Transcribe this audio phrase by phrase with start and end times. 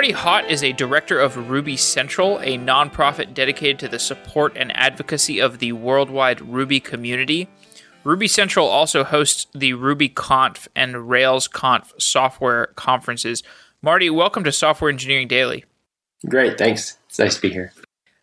[0.00, 4.74] Marty Haught is a director of Ruby Central, a nonprofit dedicated to the support and
[4.74, 7.50] advocacy of the worldwide Ruby community.
[8.02, 13.42] Ruby Central also hosts the RubyConf and RailsConf software conferences.
[13.82, 15.66] Marty, welcome to Software Engineering Daily.
[16.26, 16.96] Great, thanks.
[17.10, 17.74] It's nice to be here.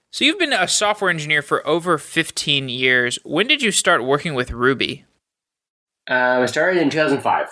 [0.10, 3.20] So, you've been a software engineer for over 15 years.
[3.24, 5.06] When did you start working with Ruby?
[6.10, 7.50] Uh, I started in 2005.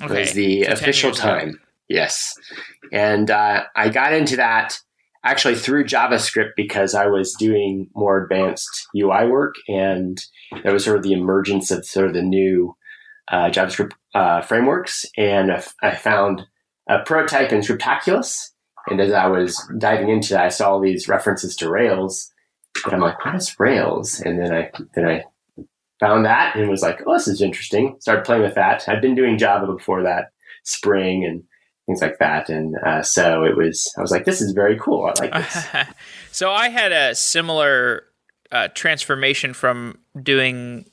[0.00, 0.20] Okay.
[0.20, 1.48] was the so official time.
[1.48, 1.58] Ago.
[1.88, 2.34] Yes.
[2.92, 4.78] And uh, I got into that
[5.24, 10.22] actually through JavaScript because I was doing more advanced UI work, and
[10.62, 12.76] that was sort of the emergence of sort of the new
[13.28, 15.06] uh, JavaScript uh, frameworks.
[15.16, 15.50] And
[15.82, 16.42] I found
[16.88, 18.50] a prototype in Scriptaculous.
[18.86, 22.30] And as I was diving into that, I saw all these references to Rails.
[22.84, 24.20] And I'm like, what is Rails?
[24.20, 25.24] And then I then I
[26.00, 27.96] found that and was like, oh, this is interesting.
[28.00, 28.86] Started playing with that.
[28.88, 30.32] I'd been doing Java before that,
[30.64, 31.44] Spring and
[31.86, 32.48] things like that.
[32.48, 35.04] And uh, so it was, I was like, this is very cool.
[35.04, 35.66] I like this.
[36.32, 38.04] so I had a similar
[38.50, 40.86] uh, transformation from doing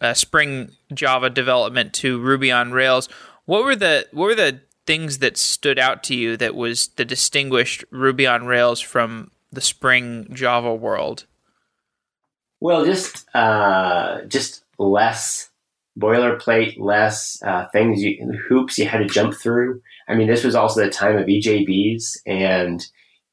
[0.00, 3.08] uh, Spring Java development to Ruby on Rails.
[3.46, 7.04] What were the what were the things that stood out to you that was the
[7.04, 11.26] distinguished Ruby on Rails from the Spring Java world?
[12.60, 15.50] Well, just uh, just less
[15.98, 19.82] boilerplate, less uh, things, you, hoops you had to jump through.
[20.08, 22.84] I mean, this was also the time of EJBs, and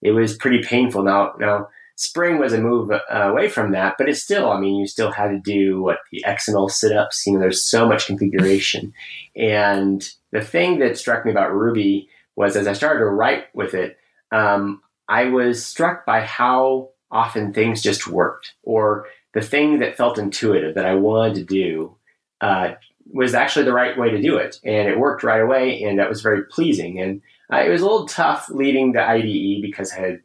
[0.01, 1.03] it was pretty painful.
[1.03, 4.75] Now, now Spring was a move uh, away from that, but it's still, I mean,
[4.75, 7.25] you still had to do what the XML sit-ups.
[7.25, 8.93] You know, there's so much configuration,
[9.35, 13.73] and the thing that struck me about Ruby was as I started to write with
[13.73, 13.97] it,
[14.33, 20.17] um, I was struck by how often things just worked, or the thing that felt
[20.17, 21.95] intuitive that I wanted to do
[22.41, 22.73] uh,
[23.11, 26.09] was actually the right way to do it, and it worked right away, and that
[26.09, 26.99] was very pleasing.
[26.99, 27.21] And
[27.51, 30.21] uh, it was a little tough leaving the IDE because I had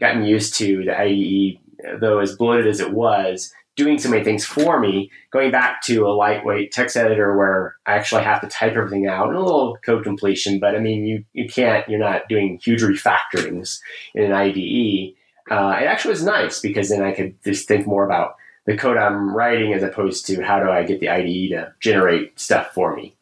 [0.00, 4.44] gotten used to the IDE, though as bloated as it was, doing so many things
[4.44, 5.10] for me.
[5.30, 9.28] Going back to a lightweight text editor where I actually have to type everything out
[9.28, 12.82] and a little code completion, but I mean, you you can't, you're not doing huge
[12.82, 13.78] refactorings
[14.14, 15.14] in an IDE.
[15.50, 18.34] Uh, it actually was nice because then I could just think more about
[18.68, 22.38] the code I'm writing as opposed to how do I get the IDE to generate
[22.38, 23.16] stuff for me.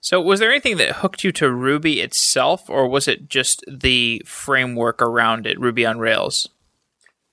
[0.00, 4.20] So, was there anything that hooked you to Ruby itself, or was it just the
[4.26, 6.48] framework around it, Ruby on Rails?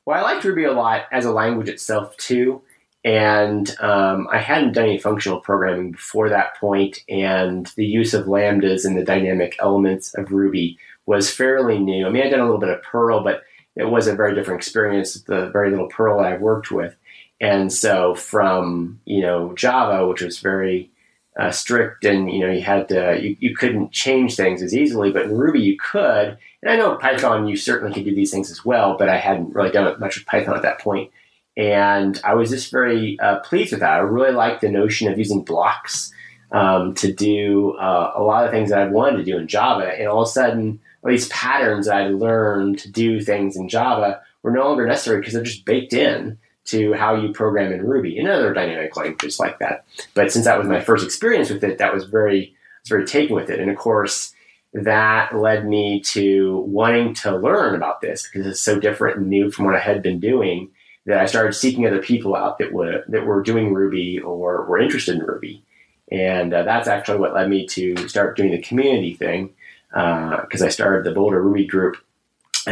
[0.05, 2.61] Well, I liked Ruby a lot as a language itself, too.
[3.03, 8.27] And um, I hadn't done any functional programming before that point, and the use of
[8.27, 10.77] lambdas and the dynamic elements of Ruby
[11.07, 12.05] was fairly new.
[12.05, 13.41] I mean, I'd done a little bit of Perl, but
[13.75, 16.95] it was a very different experience, the very little Perl I've worked with.
[17.41, 20.91] And so from, you know, Java, which was very
[21.39, 25.11] uh, strict and, you know, you had to, you, you couldn't change things as easily,
[25.11, 26.37] but in Ruby you could.
[26.61, 29.55] And I know Python, you certainly could do these things as well, but I hadn't
[29.55, 31.11] really done much with Python at that point.
[31.55, 33.93] And I was just very uh, pleased with that.
[33.93, 36.11] I really liked the notion of using blocks
[36.51, 39.93] um, to do uh, a lot of things that I wanted to do in Java.
[39.97, 43.69] And all of a sudden, all these patterns that I learned to do things in
[43.69, 46.37] Java were no longer necessary because they're just baked in
[46.71, 49.85] to how you program in Ruby and other dynamic languages like that.
[50.13, 53.35] But since that was my first experience with it, that was very was very taken
[53.35, 53.59] with it.
[53.59, 54.33] And of course,
[54.73, 59.51] that led me to wanting to learn about this because it's so different and new
[59.51, 60.69] from what I had been doing
[61.05, 64.79] that I started seeking other people out that were that were doing Ruby or were
[64.79, 65.63] interested in Ruby.
[66.11, 69.53] And uh, that's actually what led me to start doing the community thing
[69.91, 71.97] because uh, I started the Boulder Ruby group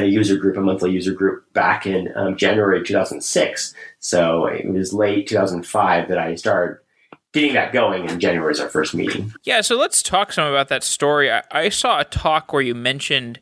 [0.03, 3.73] a user group, a monthly user group, back in um, January 2006.
[3.99, 6.79] So it was late 2005 that I started
[7.33, 9.33] getting that going, and January is our first meeting.
[9.43, 11.31] Yeah, so let's talk some about that story.
[11.31, 13.39] I, I saw a talk where you mentioned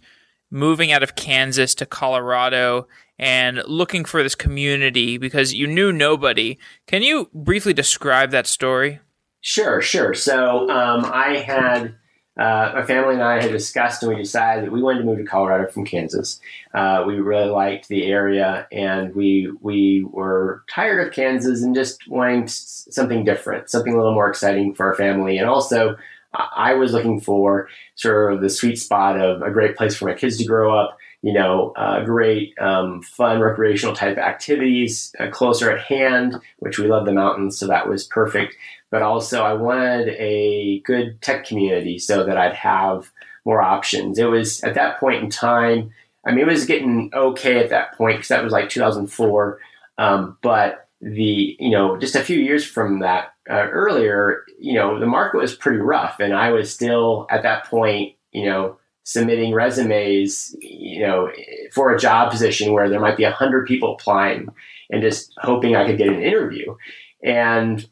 [0.51, 6.57] moving out of Kansas to Colorado and looking for this community because you knew nobody.
[6.87, 8.99] Can you briefly describe that story?
[9.41, 10.13] Sure, sure.
[10.13, 11.95] So um, I had
[12.37, 15.19] uh, my family and I had discussed and we decided that we wanted to move
[15.19, 16.39] to Colorado from Kansas.
[16.73, 22.07] Uh, we really liked the area and we we were tired of Kansas and just
[22.09, 25.37] wanting something different, something a little more exciting for our family.
[25.37, 25.95] And also,
[26.33, 30.13] I was looking for sort of the sweet spot of a great place for my
[30.13, 30.97] kids to grow up.
[31.25, 36.85] You know, uh, great, um, fun, recreational type activities uh, closer at hand, which we
[36.87, 38.55] love the mountains, so that was perfect
[38.95, 43.11] but also I wanted a good tech community so that I'd have
[43.43, 44.17] more options.
[44.17, 45.91] It was at that point in time,
[46.25, 49.59] I mean, it was getting okay at that point because that was like 2004.
[49.97, 54.97] Um, but the, you know, just a few years from that uh, earlier, you know,
[54.97, 56.21] the market was pretty rough.
[56.21, 61.31] And I was still at that point, you know, submitting resumes, you know,
[61.71, 64.49] for a job position where there might be a hundred people applying,
[64.89, 66.75] and just hoping I could get an interview.
[67.23, 67.87] And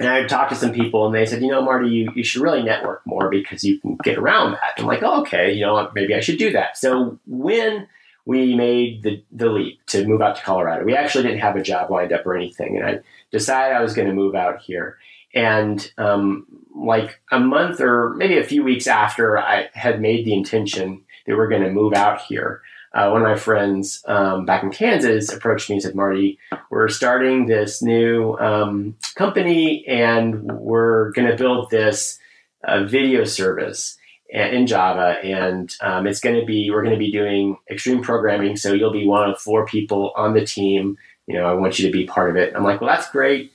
[0.00, 2.42] and I talked to some people, and they said, you know, Marty, you, you should
[2.42, 4.74] really network more because you can get around that.
[4.78, 6.76] I'm like, oh, okay, you know, maybe I should do that.
[6.76, 7.88] So when
[8.24, 11.62] we made the, the leap to move out to Colorado, we actually didn't have a
[11.62, 13.00] job lined up or anything, and I
[13.30, 14.98] decided I was going to move out here.
[15.34, 20.34] And um, like a month or maybe a few weeks after I had made the
[20.34, 22.62] intention that we're going to move out here,
[22.94, 26.38] uh, one of my friends um, back in Kansas approached me and said, Marty,
[26.70, 32.18] we're starting this new um, company and we're going to build this
[32.64, 33.98] uh, video service
[34.30, 35.18] in Java.
[35.22, 38.56] And um, it's going to be, we're going to be doing extreme programming.
[38.56, 40.96] So you'll be one of four people on the team.
[41.26, 42.54] You know, I want you to be part of it.
[42.56, 43.52] I'm like, well, that's great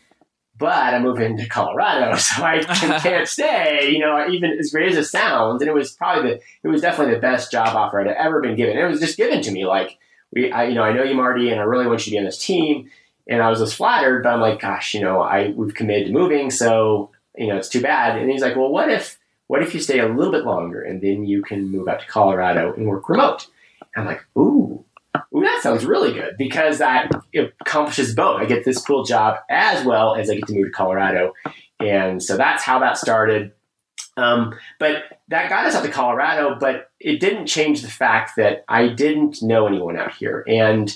[0.57, 2.63] but I'm moving to Colorado, so I
[3.01, 3.89] can't stay.
[3.91, 6.81] You know, even as great as it sounds, and it was probably the, it was
[6.81, 8.77] definitely the best job offer I'd ever been given.
[8.77, 9.97] It was just given to me, like
[10.31, 12.19] we, I, you know, I know you, Marty, and I really want you to be
[12.19, 12.89] on this team.
[13.27, 16.13] And I was just flattered, but I'm like, gosh, you know, I we've committed to
[16.13, 18.17] moving, so you know, it's too bad.
[18.17, 19.17] And he's like, well, what if,
[19.47, 22.07] what if you stay a little bit longer, and then you can move out to
[22.07, 23.47] Colorado and work remote?
[23.95, 24.83] And I'm like, ooh,
[25.35, 27.11] Ooh, that sounds really good because that
[27.61, 28.39] accomplishes both.
[28.39, 31.33] I get this cool job as well as I get to move to Colorado.
[31.79, 33.51] And so that's how that started.
[34.15, 38.63] Um, but that got us out to Colorado, but it didn't change the fact that
[38.67, 40.43] I didn't know anyone out here.
[40.47, 40.95] And,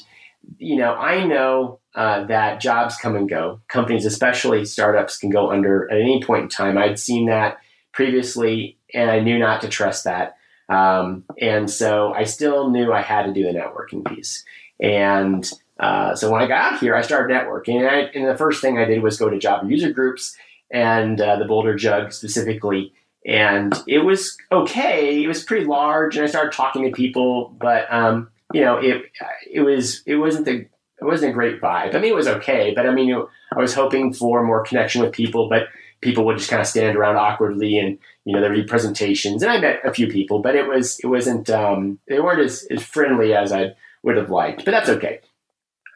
[0.60, 3.62] you know, I know uh, that jobs come and go.
[3.68, 6.78] Companies, especially startups, can go under at any point in time.
[6.78, 7.58] I'd seen that
[7.92, 10.37] previously, and I knew not to trust that.
[10.70, 14.44] Um, and so I still knew I had to do the networking piece.
[14.80, 15.50] And
[15.80, 17.78] uh, so when I got here, I started networking.
[17.80, 20.36] And, I, and, the first thing I did was go to Java user groups
[20.72, 22.94] and uh, the Boulder Jug specifically.
[23.26, 25.24] And it was okay.
[25.24, 27.54] It was pretty large, and I started talking to people.
[27.60, 29.04] But um, you know, it
[29.52, 30.66] it was it wasn't the
[31.02, 31.94] it wasn't a great vibe.
[31.94, 35.02] I mean, it was okay, but I mean, it, I was hoping for more connection
[35.02, 35.50] with people.
[35.50, 35.64] But
[36.02, 39.42] people would just kind of stand around awkwardly and you know there'd be presentations.
[39.42, 42.68] And i met a few people but it was it wasn't um, they weren't as,
[42.70, 45.22] as friendly as i would have liked but that's okay.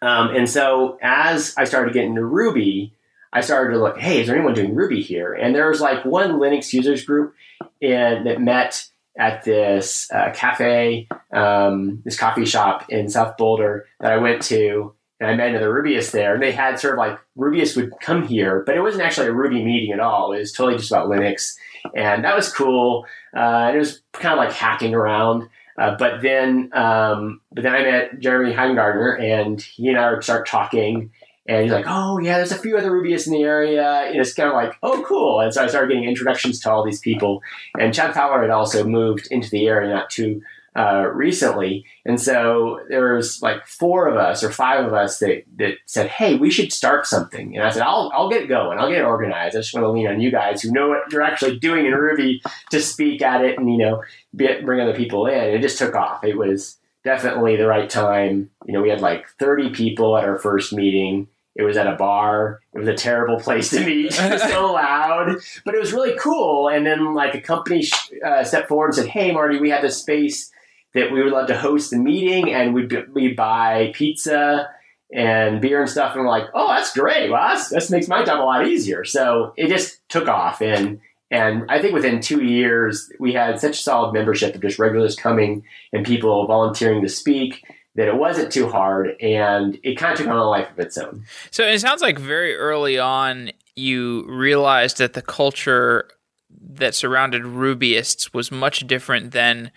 [0.01, 2.93] Um, and so as i started getting into ruby
[3.33, 5.33] i started to look hey is there anyone doing ruby here?
[5.33, 7.35] And there was like one linux users group
[7.81, 8.87] and that met
[9.17, 14.93] at this uh, cafe um, this coffee shop in south boulder that i went to
[15.21, 18.27] and I met another Rubyists there, and they had sort of like Rubyists would come
[18.27, 20.33] here, but it wasn't actually a Ruby meeting at all.
[20.33, 21.55] It was totally just about Linux,
[21.95, 23.05] and that was cool.
[23.35, 25.47] Uh, and it was kind of like hacking around.
[25.77, 30.23] Uh, but then, um, but then I met Jeremy Hinegardner, and he and I would
[30.23, 31.11] start talking.
[31.47, 34.33] And he's like, "Oh yeah, there's a few other Rubyists in the area." And it's
[34.33, 37.43] kind of like, "Oh cool!" And so I started getting introductions to all these people.
[37.79, 40.41] And Chad Fowler had also moved into the area not too
[40.75, 45.43] uh, recently, and so there was like four of us or five of us that
[45.57, 48.79] that said, "Hey, we should start something." And I said, "I'll I'll get it going.
[48.79, 49.55] I'll get it organized.
[49.55, 51.93] I just want to lean on you guys who know what you're actually doing in
[51.93, 52.41] Ruby
[52.71, 54.03] to speak at it and you know
[54.35, 56.23] be, bring other people in." And it just took off.
[56.23, 58.49] It was definitely the right time.
[58.65, 61.27] You know, we had like 30 people at our first meeting.
[61.53, 62.61] It was at a bar.
[62.73, 64.17] It was a terrible place to meet.
[64.17, 65.35] It was so loud,
[65.65, 66.69] but it was really cool.
[66.69, 67.85] And then, like, a company
[68.25, 70.49] uh, stepped forward and said, "Hey, Marty, we have this space
[70.93, 74.69] that we would love to host the meeting and we'd, we buy pizza
[75.13, 76.15] and beer and stuff.
[76.15, 77.29] And we're like, oh, that's great.
[77.29, 79.03] Well, that's, this makes my job a lot easier.
[79.03, 80.61] So it just took off.
[80.61, 85.15] And, and I think within two years, we had such solid membership of just regulars
[85.15, 87.63] coming and people volunteering to speak
[87.95, 90.97] that it wasn't too hard and it kind of took on a life of its
[90.97, 91.25] own.
[91.51, 96.09] So it sounds like very early on, you realized that the culture
[96.49, 99.71] that surrounded Rubyists was much different than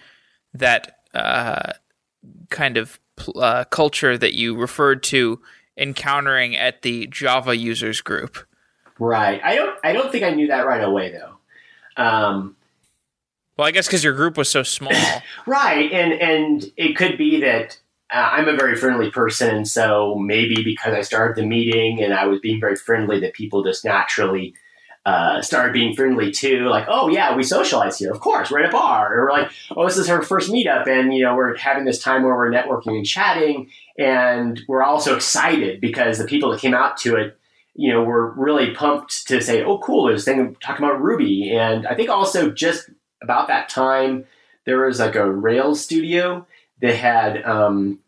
[0.52, 1.72] that uh,
[2.50, 2.98] kind of
[3.36, 5.40] uh, culture that you referred to
[5.76, 8.38] encountering at the Java users group.
[8.98, 9.40] Right.
[9.42, 9.78] I don't.
[9.82, 12.02] I don't think I knew that right away though.
[12.02, 12.56] Um,
[13.56, 14.92] well, I guess because your group was so small.
[15.46, 17.78] right, and and it could be that
[18.12, 22.26] uh, I'm a very friendly person, so maybe because I started the meeting and I
[22.26, 24.54] was being very friendly, that people just naturally
[25.06, 26.66] uh, started being friendly too.
[26.66, 28.10] Like, oh yeah, we socialize here.
[28.10, 29.24] Of course, we're at a bar.
[29.24, 32.22] Or like, oh, this is our first meetup, and you know, we're having this time
[32.22, 36.96] where we're networking and chatting, and we're also excited because the people that came out
[36.98, 37.38] to it,
[37.74, 41.86] you know, were really pumped to say, oh, cool, there's thing talking about Ruby, and
[41.86, 42.90] I think also just
[43.22, 44.26] about that time
[44.64, 46.46] there was like a Rails studio
[46.80, 48.00] that had um,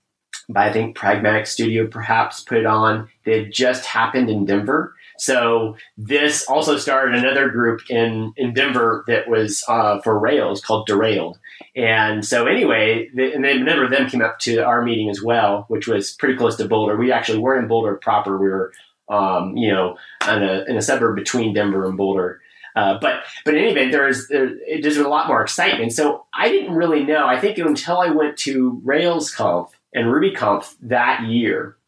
[0.48, 3.08] by I think Pragmatic Studio perhaps put it on.
[3.24, 4.94] It had just happened in Denver.
[5.18, 10.86] So this also started another group in, in Denver that was uh, for Rails called
[10.86, 11.38] Derailed.
[11.74, 15.08] And so anyway, the, and then a number of them came up to our meeting
[15.10, 16.96] as well, which was pretty close to Boulder.
[16.96, 18.38] We actually weren't in Boulder proper.
[18.38, 18.72] We were,
[19.08, 19.96] um, you know,
[20.28, 22.40] in a, in a suburb between Denver and Boulder.
[22.74, 25.94] Uh, but but in any event, there's there, there's a lot more excitement.
[25.94, 27.26] So I didn't really know.
[27.26, 31.78] I think until I went to RailsConf and RubyConf that year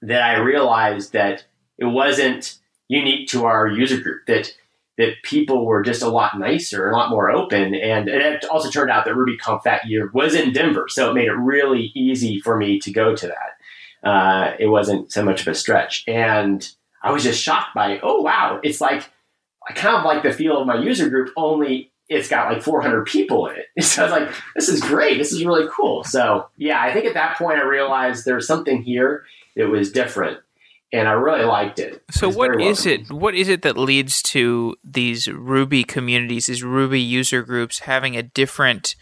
[0.00, 1.44] that I realized that
[1.78, 4.26] it wasn't unique to our user group.
[4.26, 4.54] That
[4.96, 8.90] that people were just a lot nicer, a lot more open, and it also turned
[8.90, 12.56] out that RubyConf that year was in Denver, so it made it really easy for
[12.56, 14.08] me to go to that.
[14.08, 16.70] Uh, it wasn't so much of a stretch, and
[17.02, 19.10] I was just shocked by, oh wow, it's like
[19.68, 23.06] I kind of like the feel of my user group, only it's got like 400
[23.06, 23.66] people in it.
[23.82, 25.18] So I was like, this is great.
[25.18, 26.04] This is really cool.
[26.04, 29.24] So yeah, I think at that point I realized there's something here
[29.56, 30.38] that was different
[30.94, 32.02] and I really liked it.
[32.12, 33.10] So it what is it?
[33.10, 38.22] What is it that leads to these Ruby communities, these Ruby user groups having a
[38.22, 38.94] different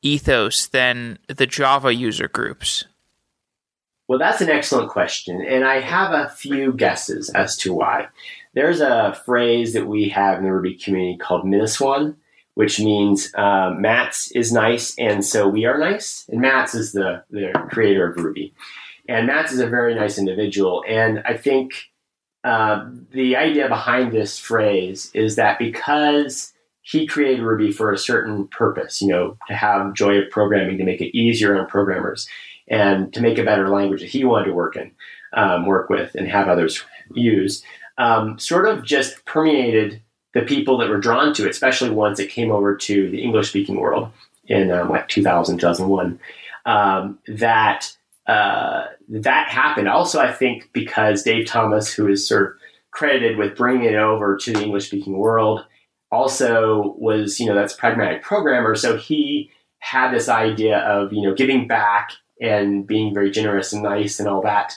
[0.00, 2.84] ethos than the Java user groups?
[4.06, 8.08] Well, that's an excellent question, and I have a few guesses as to why.
[8.54, 12.14] There's a phrase that we have in the Ruby community called MINASWAN,
[12.54, 16.24] which means uh, Matz is nice, and so we are nice.
[16.30, 18.54] And Matz is the, the creator of Ruby.
[19.08, 20.84] And Matz is a very nice individual.
[20.86, 21.72] And I think
[22.44, 28.46] uh, the idea behind this phrase is that because he created Ruby for a certain
[28.48, 32.28] purpose, you know, to have joy of programming, to make it easier on programmers,
[32.68, 34.90] and to make a better language that he wanted to work in,
[35.32, 36.84] um, work with, and have others
[37.14, 37.62] use
[37.98, 40.00] um, sort of just permeated
[40.32, 43.48] the people that were drawn to it, especially once it came over to the English
[43.48, 44.10] speaking world
[44.46, 46.18] in um, like 2000, 2001.
[46.64, 47.96] Um, that
[48.28, 49.88] uh, that happened.
[49.88, 52.52] Also, I think because Dave Thomas, who is sort of
[52.90, 55.64] credited with bringing it over to the English speaking world,
[56.10, 61.34] also was you know that's pragmatic programmer, so he had this idea of you know
[61.34, 64.74] giving back and being very generous and nice and all that.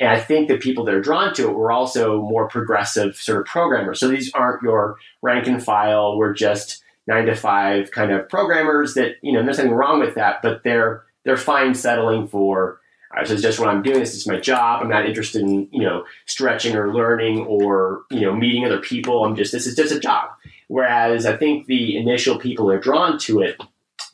[0.00, 3.40] And I think the people that are drawn to it were also more progressive sort
[3.40, 4.00] of programmers.
[4.00, 8.94] So these aren't your rank and file, we're just nine to five kind of programmers
[8.94, 12.80] that, you know, there's nothing wrong with that, but they're they're fine settling for
[13.20, 14.82] this is just what I'm doing, this is my job.
[14.82, 19.24] I'm not interested in, you know, stretching or learning or, you know, meeting other people.
[19.24, 20.30] I'm just this is just a job.
[20.68, 23.60] Whereas I think the initial people are drawn to it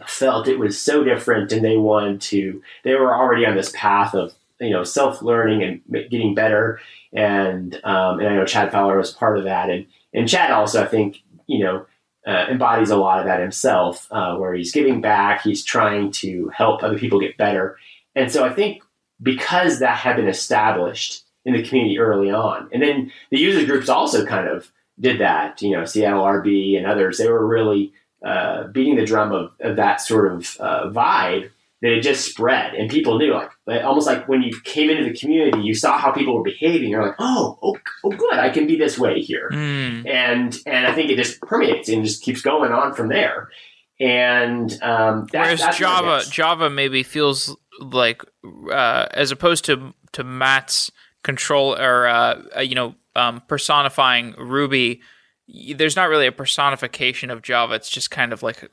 [0.06, 4.14] felt it was so different and they wanted to they were already on this path
[4.14, 6.80] of you know self learning and getting better.
[7.12, 10.82] And um, and I know Chad Fowler was part of that, and and Chad also
[10.82, 11.86] I think you know
[12.26, 16.48] uh, embodies a lot of that himself, uh, where he's giving back, he's trying to
[16.48, 17.78] help other people get better,
[18.14, 18.82] and so I think
[19.22, 23.88] because that had been established in the community early on, and then the user groups
[23.88, 24.70] also kind of
[25.00, 25.60] did that.
[25.62, 27.92] You know, Seattle RB and others, they were really
[28.24, 32.74] uh, beating the drum of, of that sort of uh, vibe that it just spread.
[32.74, 36.10] And people knew like almost like when you came into the community you saw how
[36.10, 36.90] people were behaving.
[36.90, 38.34] You're like oh oh, oh good.
[38.34, 39.50] I can be this way here.
[39.52, 40.08] Mm.
[40.08, 43.50] and and i think it just permeates and just keeps going on from there.
[44.00, 48.22] And um, that, whereas java java maybe feels like
[48.70, 50.90] uh, as opposed to to Matz's
[51.22, 55.00] control or uh, uh, you know um, personifying ruby
[55.74, 58.68] there's not really a personification of java it's just kind of like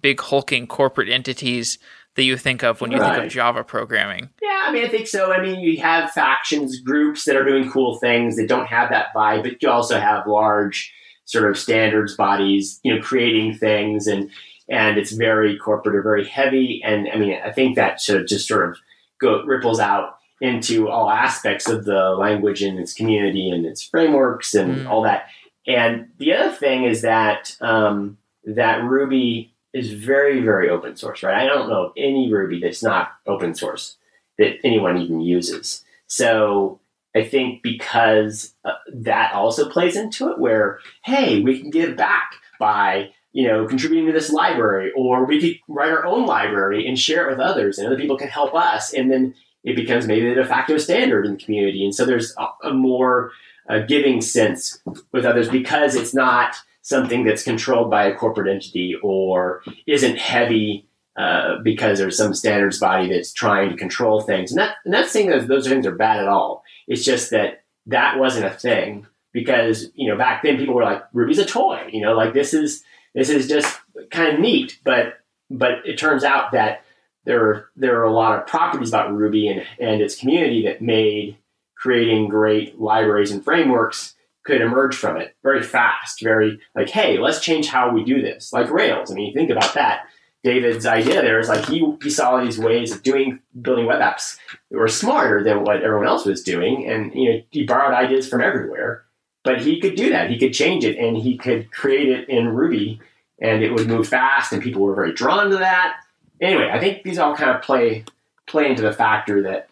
[0.00, 1.78] big hulking corporate entities
[2.16, 3.14] that you think of when you right.
[3.14, 4.30] think of Java programming.
[4.42, 5.32] Yeah, I mean, I think so.
[5.32, 9.06] I mean, you have factions, groups that are doing cool things that don't have that
[9.14, 10.92] vibe, but you also have large
[11.24, 14.30] sort of standards bodies, you know, creating things and
[14.70, 16.80] and it's very corporate or very heavy.
[16.84, 18.78] And I mean, I think that should just sort of
[19.20, 24.54] go ripples out into all aspects of the language and its community and its frameworks
[24.54, 24.88] and mm.
[24.88, 25.26] all that.
[25.66, 31.36] And the other thing is that um, that Ruby is very, very open source, right?
[31.36, 33.96] I don't know of any Ruby that's not open source
[34.38, 35.84] that anyone even uses.
[36.06, 36.80] So
[37.14, 42.32] I think because uh, that also plays into it, where hey, we can give back
[42.58, 46.98] by you know contributing to this library, or we could write our own library and
[46.98, 49.34] share it with others, and other people can help us, and then
[49.64, 51.84] it becomes maybe the de facto standard in the community.
[51.84, 53.32] And so there's a, a more
[53.68, 54.80] uh, giving sense
[55.12, 60.88] with others because it's not something that's controlled by a corporate entity or isn't heavy
[61.16, 64.50] uh, because there's some standards body that's trying to control things.
[64.50, 66.64] And, that, and that's saying that those things are bad at all.
[66.88, 71.02] It's just that that wasn't a thing because you know back then people were like
[71.12, 71.88] Ruby's a toy.
[71.92, 72.82] You know, like this is
[73.14, 74.78] this is just kind of neat.
[74.84, 76.84] But but it turns out that
[77.24, 81.36] there there are a lot of properties about Ruby and, and its community that made
[81.76, 84.14] creating great libraries and frameworks
[84.44, 88.52] could emerge from it very fast, very like, hey, let's change how we do this.
[88.52, 89.10] Like Rails.
[89.10, 90.06] I mean, think about that.
[90.42, 94.38] David's idea there is like he, he saw these ways of doing building web apps
[94.70, 98.26] that were smarter than what everyone else was doing, and you know he borrowed ideas
[98.26, 99.04] from everywhere.
[99.42, 100.30] But he could do that.
[100.30, 103.00] He could change it, and he could create it in Ruby,
[103.40, 106.00] and it would move fast, and people were very drawn to that.
[106.40, 108.04] Anyway, I think these all kind of play
[108.46, 109.68] play into the factor that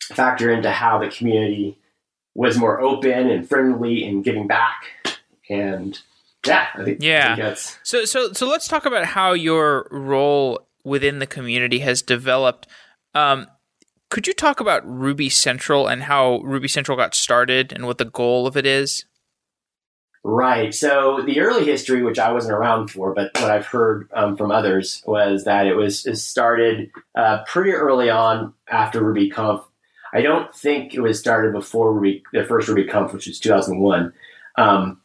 [0.00, 1.78] factor into how the community
[2.34, 4.84] was more open and friendly and giving back.
[5.48, 5.98] And
[6.46, 7.32] yeah, I think yeah.
[7.32, 11.80] I think that's So so so let's talk about how your role within the community
[11.80, 12.66] has developed.
[13.14, 13.46] Um,
[14.10, 18.04] could you talk about Ruby Central and how Ruby Central got started and what the
[18.04, 19.04] goal of it is?
[20.24, 20.74] Right.
[20.74, 24.50] So the early history, which I wasn't around for, but what I've heard um, from
[24.50, 29.64] others was that it was it started uh, pretty early on after RubyConf
[30.12, 34.12] I don't think it was started before Ruby, the first RubyConf, which was 2001.
[34.56, 35.00] Um,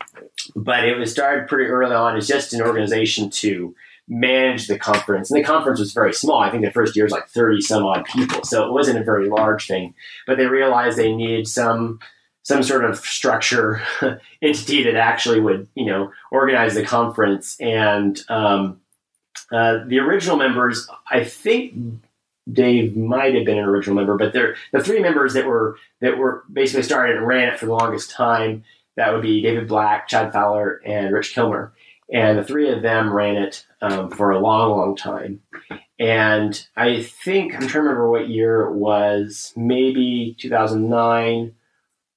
[0.55, 3.75] but it was started pretty early on as just an organization to
[4.07, 5.31] manage the conference.
[5.31, 6.39] And the conference was very small.
[6.39, 8.43] I think the first year was like 30 some odd people.
[8.43, 9.93] So it wasn't a very large thing.
[10.27, 11.99] But they realized they needed some
[12.45, 13.81] some sort of structure
[14.41, 17.57] entity that actually would, you know, organize the conference.
[17.61, 18.81] And um,
[19.49, 22.03] uh, the original members, I think
[22.51, 26.17] Dave might have been an original member, but they're the three members that were that
[26.17, 28.65] were basically started and ran it for the longest time.
[28.95, 31.73] That would be David Black, Chad Fowler, and Rich Kilmer,
[32.11, 35.41] and the three of them ran it um, for a long, long time.
[35.99, 41.53] And I think I'm trying to remember what year it was, maybe 2009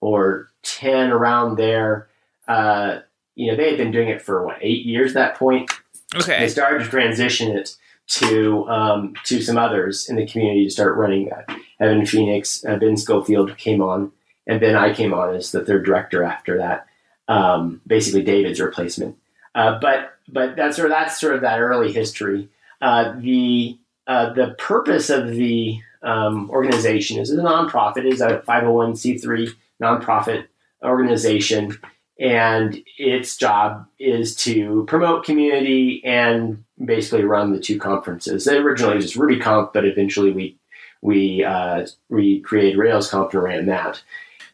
[0.01, 2.09] or 10, around there.
[2.49, 3.01] Uh,
[3.35, 5.71] you know, they had been doing it for what eight years at that point.
[6.15, 7.77] Okay, they started to transition it
[8.09, 11.49] to um, to some others in the community to start running that.
[11.81, 14.13] Evan Phoenix, uh, Ben Scofield came on,
[14.47, 16.87] and then I came on as the third director after that.
[17.29, 19.17] Um, basically, David's replacement.
[19.57, 22.49] Uh, but but that's sort of that's sort of that early history.
[22.81, 29.51] Uh, the uh, the purpose of the um, organization is a nonprofit, is a 501c3
[29.83, 30.47] nonprofit
[30.85, 31.77] organization
[32.19, 38.45] and its job is to promote community and basically run the two conferences.
[38.45, 40.59] They originally was RubyConf, but eventually we
[41.03, 44.03] we uh, we created RailsConf and ran that.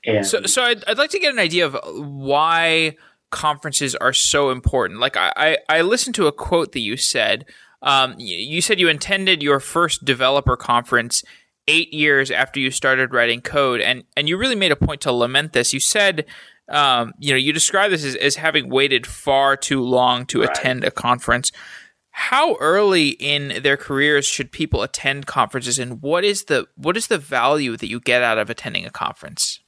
[0.04, 2.96] And so, so I'd, I'd like to get an idea of why
[3.32, 5.00] conferences are so important.
[5.00, 7.46] Like I, I, I listened to a quote that you said.
[7.82, 11.24] Um, you said you intended your first developer conference
[11.66, 15.12] eight years after you started writing code, and and you really made a point to
[15.12, 15.72] lament this.
[15.72, 16.26] You said
[16.68, 20.50] um, you know, you describe this as, as having waited far too long to right.
[20.50, 21.52] attend a conference.
[22.10, 27.06] How early in their careers should people attend conferences, and what is the what is
[27.06, 29.60] the value that you get out of attending a conference?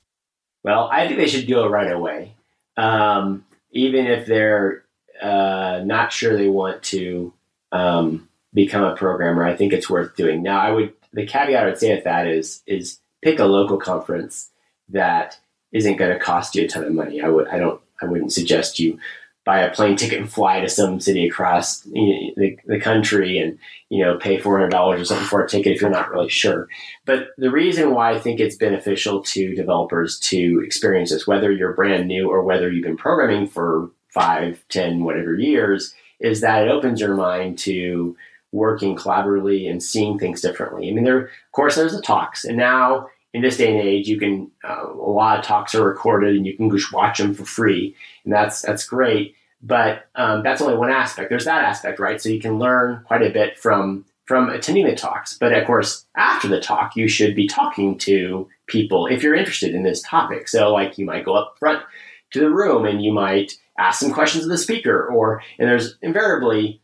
[0.62, 2.34] Well, I think they should go right away,
[2.76, 4.84] um, even if they're
[5.20, 7.34] uh, not sure they want to
[7.72, 9.44] um, become a programmer.
[9.44, 10.42] I think it's worth doing.
[10.42, 13.76] Now, I would the caveat I would say at that is is pick a local
[13.76, 14.50] conference
[14.88, 15.38] that
[15.72, 17.20] isn't going to cost you a ton of money.
[17.20, 18.98] I would I don't I wouldn't suggest you
[19.44, 23.58] buy a plane ticket and fly to some city across the, the country and
[23.90, 26.30] you know pay four hundred dollars or something for a ticket if you're not really
[26.30, 26.68] sure.
[27.04, 31.74] But the reason why I think it's beneficial to developers to experience this, whether you're
[31.74, 36.70] brand new or whether you've been programming for five, ten, whatever years, is that it
[36.70, 38.16] opens your mind to
[38.52, 40.88] working collaboratively and seeing things differently.
[40.88, 44.08] I mean, there of course there's the talks, and now in this day and age,
[44.08, 47.34] you can uh, a lot of talks are recorded and you can just watch them
[47.34, 47.94] for free,
[48.24, 49.34] and that's that's great.
[49.60, 51.30] But um, that's only one aspect.
[51.30, 52.20] There's that aspect, right?
[52.20, 55.36] So you can learn quite a bit from from attending the talks.
[55.36, 59.74] But of course, after the talk, you should be talking to people if you're interested
[59.74, 60.48] in this topic.
[60.48, 61.82] So, like, you might go up front
[62.30, 65.96] to the room and you might ask some questions of the speaker, or and there's
[66.02, 66.80] invariably,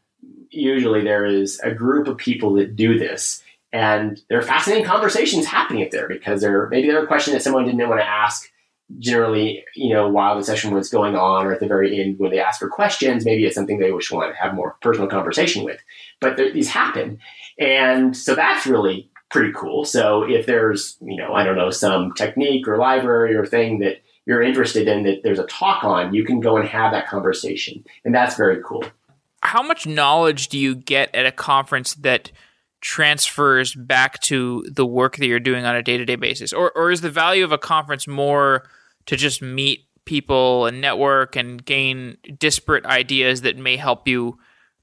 [0.50, 5.46] usually there is a group of people that do this and there are fascinating conversations
[5.46, 8.06] happening up there because there maybe there are a question that someone didn't want to
[8.06, 8.50] ask
[8.98, 12.32] generally, you know, while the session was going on or at the very end when
[12.32, 15.64] they ask for questions, maybe it's something they wish want to have more personal conversation
[15.64, 15.80] with.
[16.20, 17.20] But there, these happen.
[17.58, 19.84] And so that's really pretty cool.
[19.84, 24.02] So if there's, you know, I don't know, some technique or library or thing that
[24.26, 27.84] you're interested in that there's a talk on, you can go and have that conversation.
[28.04, 28.84] And that's very cool.
[29.42, 32.32] How much knowledge do you get at a conference that–
[32.80, 37.02] transfers back to the work that you're doing on a day-to-day basis or or is
[37.02, 38.66] the value of a conference more
[39.06, 44.38] to just meet people and network and gain disparate ideas that may help you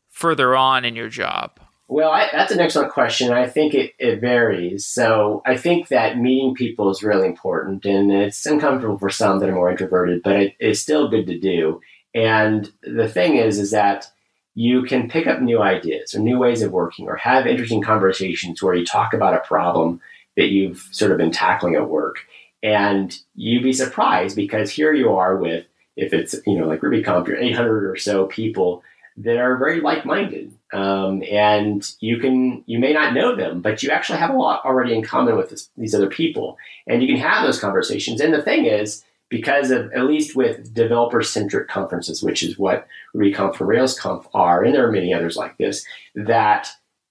[0.10, 3.32] further on in your job Well, I, that's an excellent question.
[3.32, 4.86] I think it, it varies.
[4.86, 9.50] So I think that meeting people is really important, and it's uncomfortable for some that
[9.50, 11.80] are more introverted, but it, it's still good to do.
[12.14, 14.12] And the thing is, is that
[14.58, 18.60] you can pick up new ideas or new ways of working, or have interesting conversations
[18.60, 20.02] where you talk about a problem
[20.36, 22.26] that you've sort of been tackling at work,
[22.64, 27.28] and you'd be surprised because here you are with if it's you know like RubyConf,
[27.28, 28.82] you're 800 or so people
[29.18, 30.52] that are very like-minded.
[30.74, 34.66] Um, and you can you may not know them but you actually have a lot
[34.66, 36.58] already in common with this, these other people.
[36.88, 38.22] And you can have those conversations.
[38.22, 43.60] And the thing is because of at least with developer-centric conferences which is what RubyConf
[43.60, 45.86] and RailsConf are and there are many others like this
[46.16, 46.70] that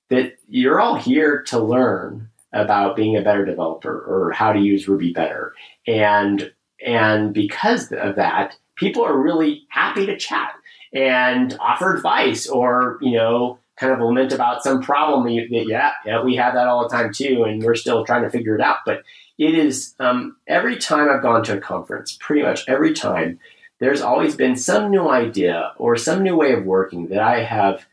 [0.08, 4.88] that you're all here to learn about being a better developer or how to use
[4.88, 5.54] ruby better
[5.86, 6.52] and
[6.84, 10.52] and because of that people are really happy to chat
[10.92, 16.22] and offer advice or, you know, kind of lament about some problem that, yeah, yeah,
[16.22, 18.78] we have that all the time too, and we're still trying to figure it out.
[18.86, 19.02] But
[19.38, 23.38] it is um, every time I've gone to a conference, pretty much every time,
[23.80, 27.86] there's always been some new idea or some new way of working that I have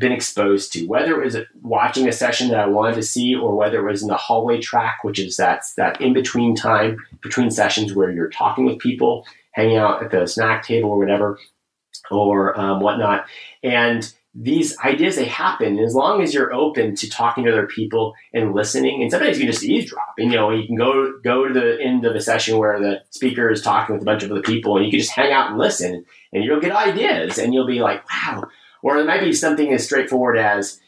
[0.00, 3.54] been exposed to, whether it was watching a session that I wanted to see or
[3.54, 7.50] whether it was in the hallway track, which is that, that in between time between
[7.50, 11.38] sessions where you're talking with people, hanging out at the snack table or whatever,
[12.10, 13.26] or um, whatnot.
[13.62, 18.14] And these ideas they happen as long as you're open to talking to other people
[18.32, 19.00] and listening.
[19.00, 20.14] And sometimes you can just eavesdrop.
[20.18, 23.50] You know, you can go go to the end of a session where the speaker
[23.50, 25.58] is talking with a bunch of other people, and you can just hang out and
[25.58, 28.44] listen, and you'll get ideas, and you'll be like, wow.
[28.82, 30.80] Or it might be something as straightforward as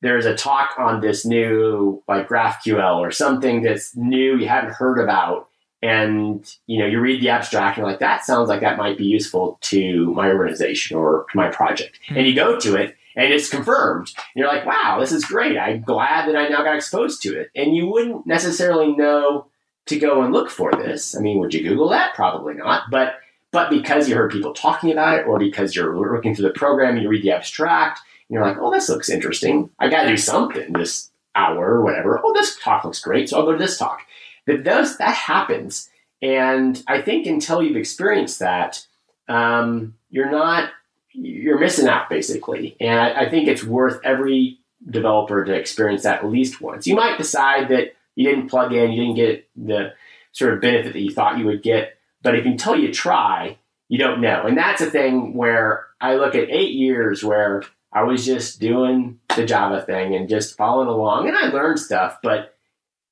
[0.00, 4.98] there's a talk on this new like GraphQL or something that's new you haven't heard
[4.98, 5.48] about
[5.84, 8.96] and you know you read the abstract and you're like that sounds like that might
[8.96, 12.00] be useful to my organization or to my project.
[12.06, 12.16] Mm-hmm.
[12.16, 14.08] and you go to it and it's confirmed.
[14.16, 15.58] And you're like wow this is great.
[15.58, 17.50] I'm glad that i now got exposed to it.
[17.54, 19.46] And you wouldn't necessarily know
[19.86, 21.14] to go and look for this.
[21.14, 22.14] I mean would you google that?
[22.14, 22.84] Probably not.
[22.90, 23.16] But
[23.52, 26.96] but because you heard people talking about it or because you're looking through the program
[26.96, 29.68] you read the abstract and you're like oh this looks interesting.
[29.78, 32.22] I gotta do something this hour or whatever.
[32.24, 34.00] Oh this talk looks great so i'll go to this talk
[34.46, 35.90] that does that happens.
[36.22, 38.86] And I think until you've experienced that,
[39.28, 40.70] um, you're not
[41.12, 42.76] you're missing out basically.
[42.80, 46.86] And I, I think it's worth every developer to experience that at least once.
[46.86, 49.92] You might decide that you didn't plug in, you didn't get the
[50.32, 53.56] sort of benefit that you thought you would get, but if until you try,
[53.88, 54.44] you don't know.
[54.46, 59.20] And that's a thing where I look at eight years where I was just doing
[59.36, 62.53] the Java thing and just following along, and I learned stuff, but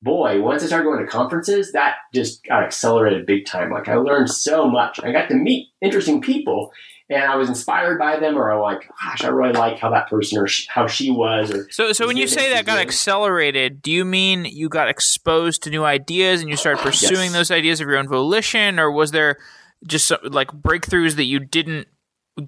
[0.02, 3.70] boy, once I started going to conferences, that just got accelerated big time.
[3.70, 5.00] Like I learned so much.
[5.02, 6.72] I got to meet interesting people
[7.08, 10.08] and I was inspired by them or I'm like, gosh, I really like how that
[10.08, 11.50] person or sh- how she was.
[11.50, 15.62] Or so, so when you say that got accelerated, do you mean you got exposed
[15.64, 17.32] to new ideas and you started pursuing yes.
[17.32, 19.38] those ideas of your own volition, or was there
[19.86, 21.88] just like breakthroughs that you didn't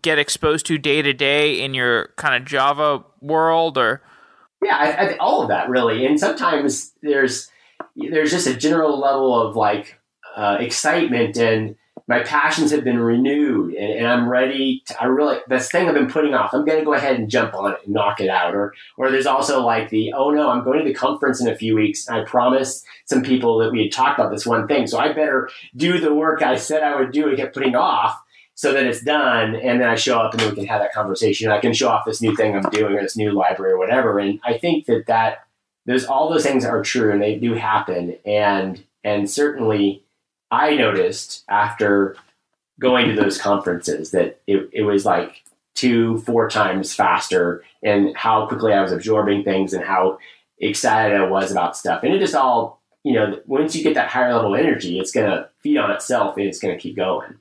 [0.01, 4.03] get exposed to day to day in your kind of Java world, or?
[4.65, 7.51] Yeah, I, I, all of that really, and sometimes there's
[7.97, 9.99] there's just a general level of like
[10.37, 15.39] uh, excitement and my passions have been renewed and, and, I'm ready to, I really
[15.49, 17.95] this thing I've been putting off I'm gonna go ahead and jump on it and
[17.95, 18.55] knock it out.
[18.55, 21.57] Or or there's also like the oh no I'm going to the conference in a
[21.57, 24.99] few weeks I promised some people that we had talked about this one thing so
[24.99, 28.19] I better do the work I said I would do and kept putting off
[28.55, 31.51] so that it's done and then I show up and we can have that conversation.
[31.51, 34.19] I can show off this new thing I'm doing or this new library or whatever.
[34.19, 35.47] And I think that that
[35.87, 38.17] there's all those things are true and they do happen.
[38.25, 40.05] And and certainly
[40.51, 42.17] I noticed after
[42.81, 45.43] going to those conferences that it, it was like
[45.75, 50.19] two, four times faster and how quickly I was absorbing things and how
[50.59, 52.03] excited I was about stuff.
[52.03, 55.29] And it just all, you know, once you get that higher level energy, it's going
[55.29, 57.35] to feed on itself and it's going to keep going.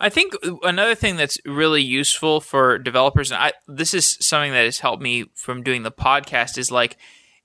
[0.00, 4.64] I think another thing that's really useful for developers, and I, this is something that
[4.64, 6.96] has helped me from doing the podcast, is like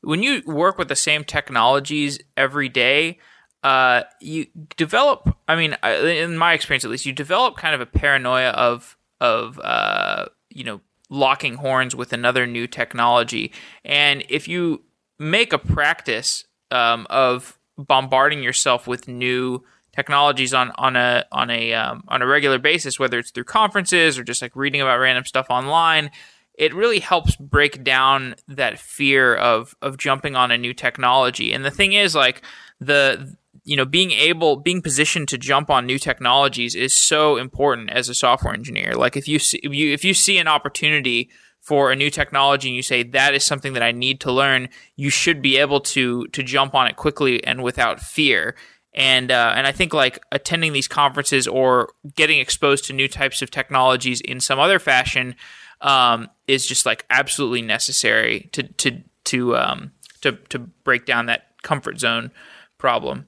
[0.01, 3.19] when you work with the same technologies every day,
[3.63, 5.35] uh, you develop.
[5.47, 9.59] I mean, in my experience at least, you develop kind of a paranoia of of
[9.59, 13.51] uh, you know locking horns with another new technology,
[13.83, 14.83] and if you
[15.17, 19.63] make a practice um, of bombarding yourself with new
[19.99, 24.17] technologies on on a on a um, on a regular basis, whether it's through conferences
[24.17, 26.09] or just like reading about random stuff online,
[26.53, 31.51] it really helps break down that fear of of jumping on a new technology.
[31.51, 32.41] And the thing is, like
[32.79, 33.35] the
[33.65, 38.07] you know being able being positioned to jump on new technologies is so important as
[38.07, 38.93] a software engineer.
[38.93, 42.69] Like if you see if you if you see an opportunity for a new technology
[42.69, 45.81] and you say that is something that I need to learn, you should be able
[45.81, 48.55] to to jump on it quickly and without fear.
[48.99, 53.41] And uh, and I think like attending these conferences or getting exposed to new types
[53.41, 55.35] of technologies in some other fashion
[55.79, 61.45] um, is just like absolutely necessary to to to um, to to break down that
[61.61, 62.31] comfort zone
[62.77, 63.25] problem.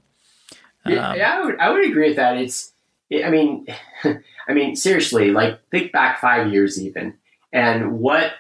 [0.86, 2.36] Yeah, um, yeah, I would I would agree with that.
[2.36, 2.74] It's
[3.24, 3.66] I mean
[4.04, 7.14] I mean seriously, like think back five years even,
[7.54, 8.34] and what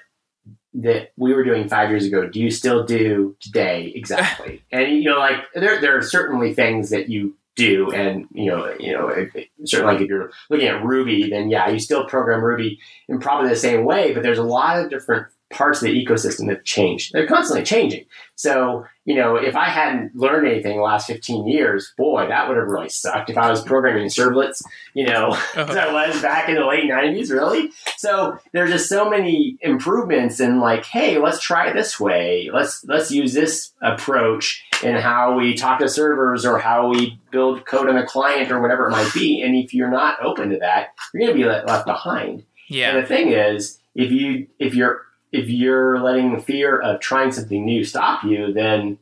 [0.74, 4.64] that we were doing five years ago, do you still do today exactly?
[4.72, 8.74] and you know, like there there are certainly things that you do, and you know,
[8.80, 9.30] you know, if,
[9.66, 12.80] certainly like if you're looking at Ruby, then yeah, you still program Ruby
[13.10, 16.50] in probably the same way, but there's a lot of different parts of the ecosystem
[16.50, 17.14] have changed.
[17.14, 18.06] They're constantly changing.
[18.36, 22.58] So, you know, if I hadn't learned anything the last 15 years, boy, that would
[22.58, 23.30] have really sucked.
[23.30, 24.64] If I was programming servlets,
[24.96, 25.62] you know, uh-huh.
[25.70, 27.72] as I was back in the late 90s, really.
[27.98, 32.50] So there's just so many improvements and like, hey, let's try it this way.
[32.52, 37.66] Let's let's use this approach in how we talk to servers or how we build
[37.68, 39.42] code on a client or whatever it might be.
[39.42, 42.44] And if you're not open to that, you're going to be left behind.
[42.68, 42.96] Yeah.
[42.96, 47.32] And the thing is, if you if you're if you're letting the fear of trying
[47.32, 48.98] something new stop you, then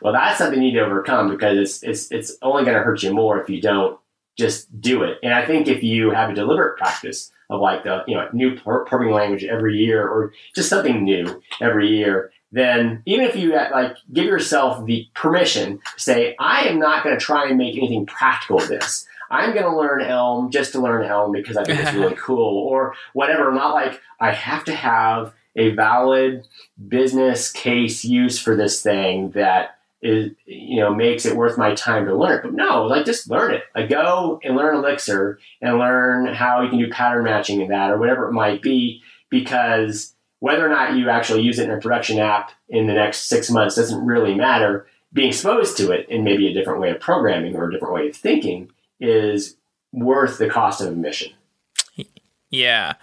[0.00, 3.02] well, that's something you need to overcome because it's it's it's only going to hurt
[3.02, 3.98] you more if you don't
[4.36, 5.18] just do it.
[5.22, 8.58] And I think if you have a deliberate practice of like the you know new
[8.58, 13.68] programming language every year or just something new every year, then even if you uh,
[13.72, 17.76] like give yourself the permission to say, I am not going to try and make
[17.76, 19.06] anything practical of this.
[19.30, 22.58] I'm going to learn Elm just to learn Elm because I think it's really cool
[22.68, 23.50] or whatever.
[23.50, 26.46] Not like I have to have a valid
[26.88, 32.06] business case use for this thing that is you know makes it worth my time
[32.06, 32.40] to learn.
[32.42, 33.62] But no, like just learn it.
[33.74, 37.90] Like go and learn Elixir and learn how you can do pattern matching in that
[37.90, 39.02] or whatever it might be.
[39.30, 43.28] Because whether or not you actually use it in a production app in the next
[43.28, 44.86] six months doesn't really matter.
[45.12, 48.08] Being exposed to it in maybe a different way of programming or a different way
[48.08, 49.56] of thinking is
[49.92, 51.32] worth the cost of admission.
[52.50, 52.94] Yeah.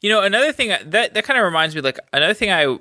[0.00, 2.78] You know, another thing that that kind of reminds me, like another thing I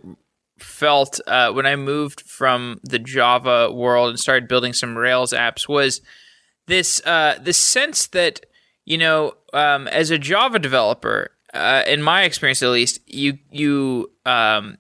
[0.60, 5.68] felt uh, when I moved from the Java world and started building some Rails apps
[5.68, 6.02] was
[6.68, 8.42] this uh, this sense that
[8.86, 14.12] you know, um, as a Java developer, uh, in my experience at least, you you
[14.26, 14.78] um,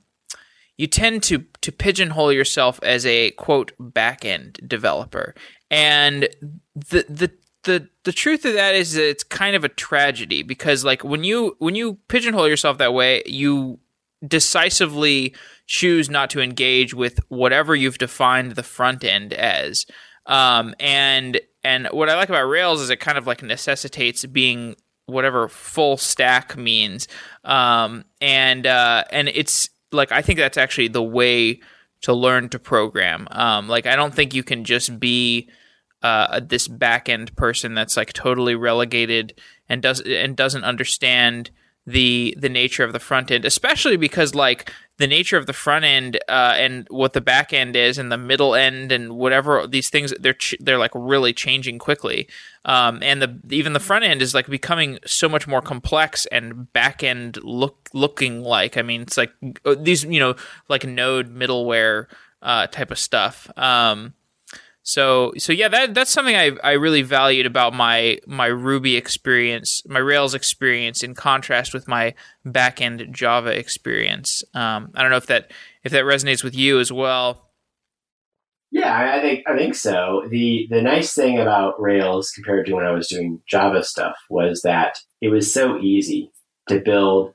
[0.78, 5.36] you tend to to pigeonhole yourself as a quote backend developer,
[5.70, 6.30] and
[6.74, 7.32] the the
[7.68, 11.24] the the truth of that is that it's kind of a tragedy because like when
[11.24, 13.80] you when you pigeonhole yourself that way, you
[14.26, 15.36] decisively
[15.68, 19.86] choose not to engage with whatever you've defined the front end as.
[20.26, 24.76] Um, and and what I like about Rails is it kind of like necessitates being
[25.06, 27.08] whatever full stack means.
[27.44, 31.60] Um, and uh, and it's like I think that's actually the way
[32.02, 33.28] to learn to program.
[33.32, 35.50] Um, like I don't think you can just be
[36.08, 39.34] uh, this back end person that's like totally relegated
[39.68, 41.52] and does and doesn't understand
[41.86, 45.84] the the nature of the front end, especially because like the nature of the front
[45.84, 49.90] end uh, and what the back end is and the middle end and whatever these
[49.90, 52.28] things they're ch- they're like really changing quickly.
[52.64, 56.72] Um, and the even the front end is like becoming so much more complex and
[56.72, 58.78] back end look looking like.
[58.78, 59.34] I mean it's like
[59.66, 60.36] uh, these you know
[60.70, 62.08] like node middleware
[62.42, 63.50] uh, type of stuff.
[63.58, 64.14] Um,
[64.88, 69.84] so so yeah, that that's something I I really valued about my my Ruby experience,
[69.86, 72.14] my Rails experience, in contrast with my
[72.46, 74.46] backend Java experience.
[74.54, 75.52] Um, I don't know if that
[75.84, 77.50] if that resonates with you as well.
[78.72, 80.24] Yeah, I think I think so.
[80.30, 84.62] the The nice thing about Rails compared to when I was doing Java stuff was
[84.62, 86.32] that it was so easy
[86.70, 87.34] to build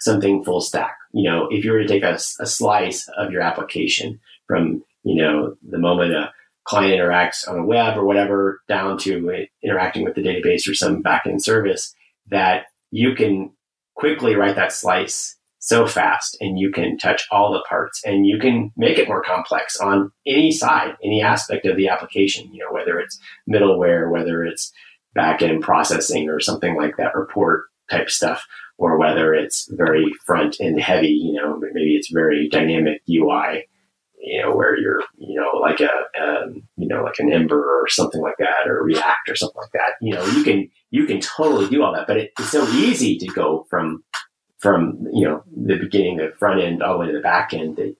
[0.00, 0.94] something full stack.
[1.14, 5.22] You know, if you were to take a, a slice of your application from you
[5.22, 6.30] know the moment a
[6.70, 11.02] client interacts on a web or whatever down to interacting with the database or some
[11.02, 11.92] backend service
[12.28, 13.50] that you can
[13.96, 18.38] quickly write that slice so fast and you can touch all the parts and you
[18.38, 22.72] can make it more complex on any side, any aspect of the application, you know,
[22.72, 23.18] whether it's
[23.50, 24.72] middleware, whether it's
[25.18, 28.46] backend processing or something like that, report type stuff,
[28.78, 33.66] or whether it's very front end heavy, you know, maybe it's very dynamic UI
[34.20, 37.88] you know, where you're, you know, like a, um, you know, like an Ember or
[37.88, 39.92] something like that, or React or something like that.
[40.00, 43.18] You know, you can you can totally do all that, but it, it's so easy
[43.18, 44.04] to go from
[44.58, 47.76] from you know the beginning, the front end, all the way to the back end
[47.76, 47.96] that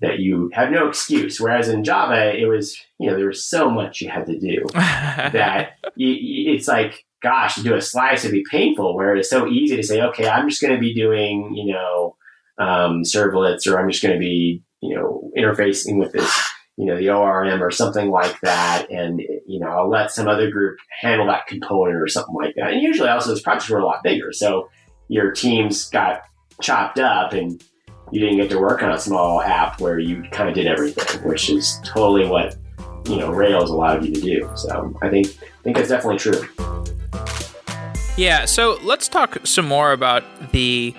[0.00, 1.40] that you have no excuse.
[1.40, 4.64] Whereas in Java, it was you know there was so much you had to do
[4.74, 8.96] that it's like gosh, to do a slice would be painful.
[8.96, 12.16] Where it's so easy to say, okay, I'm just going to be doing you know
[12.58, 16.96] um, servlets, or I'm just going to be, you know, interfacing with this, you know,
[16.96, 18.90] the ORM or something like that.
[18.90, 22.72] And, you know, I'll let some other group handle that component or something like that.
[22.72, 24.32] And usually also those projects were a lot bigger.
[24.32, 24.68] So
[25.08, 26.22] your teams got
[26.60, 27.62] chopped up and
[28.10, 31.26] you didn't get to work on a small app where you kind of did everything,
[31.26, 32.56] which is totally what,
[33.06, 34.50] you know, Rails allowed you to do.
[34.56, 36.46] So I think, I think that's definitely true.
[38.16, 40.94] Yeah, so let's talk some more about the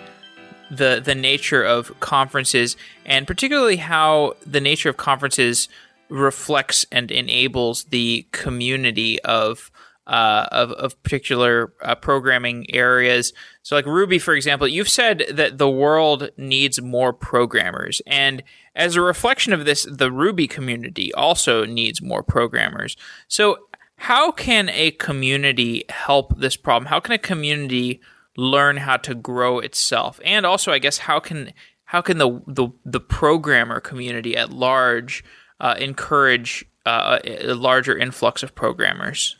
[0.75, 5.69] the the nature of conferences and particularly how the nature of conferences
[6.09, 9.71] reflects and enables the community of
[10.05, 13.33] uh, of, of particular uh, programming areas.
[13.61, 18.01] So, like Ruby, for example, you've said that the world needs more programmers.
[18.05, 18.43] And
[18.75, 22.97] as a reflection of this, the Ruby community also needs more programmers.
[23.27, 26.89] So, how can a community help this problem?
[26.89, 28.01] How can a community
[28.35, 30.19] learn how to grow itself?
[30.23, 31.53] And also, I guess, how can
[31.85, 35.23] how can the the, the programmer community at large
[35.59, 39.37] uh, encourage uh, a larger influx of programmers?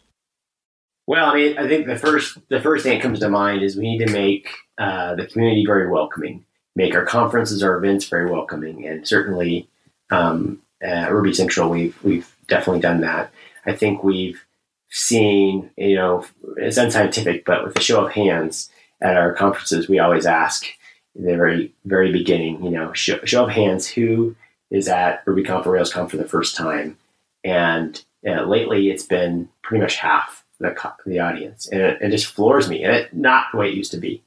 [1.06, 3.76] Well, I mean, I think the first the first thing that comes to mind is
[3.76, 8.30] we need to make uh, the community very welcoming, make our conferences, our events very
[8.30, 9.68] welcoming, and certainly
[10.12, 13.32] um, at Ruby Central, we've we've definitely done that.
[13.66, 14.44] I think we've
[14.90, 16.26] seen, you know,
[16.58, 18.70] it's unscientific, but with a show of hands
[19.04, 20.66] at our conferences, we always ask
[21.16, 24.36] in the very very beginning, you know, show, show of hands, who
[24.72, 26.98] is at RubyConf or RailsConf for the first time,
[27.44, 32.28] and uh, lately it's been pretty much half the the audience, and it, it, just
[32.28, 34.24] floors me, and it not the way it used to be.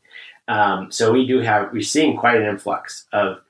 [0.49, 3.41] Um, so we do have we're seeing quite an influx of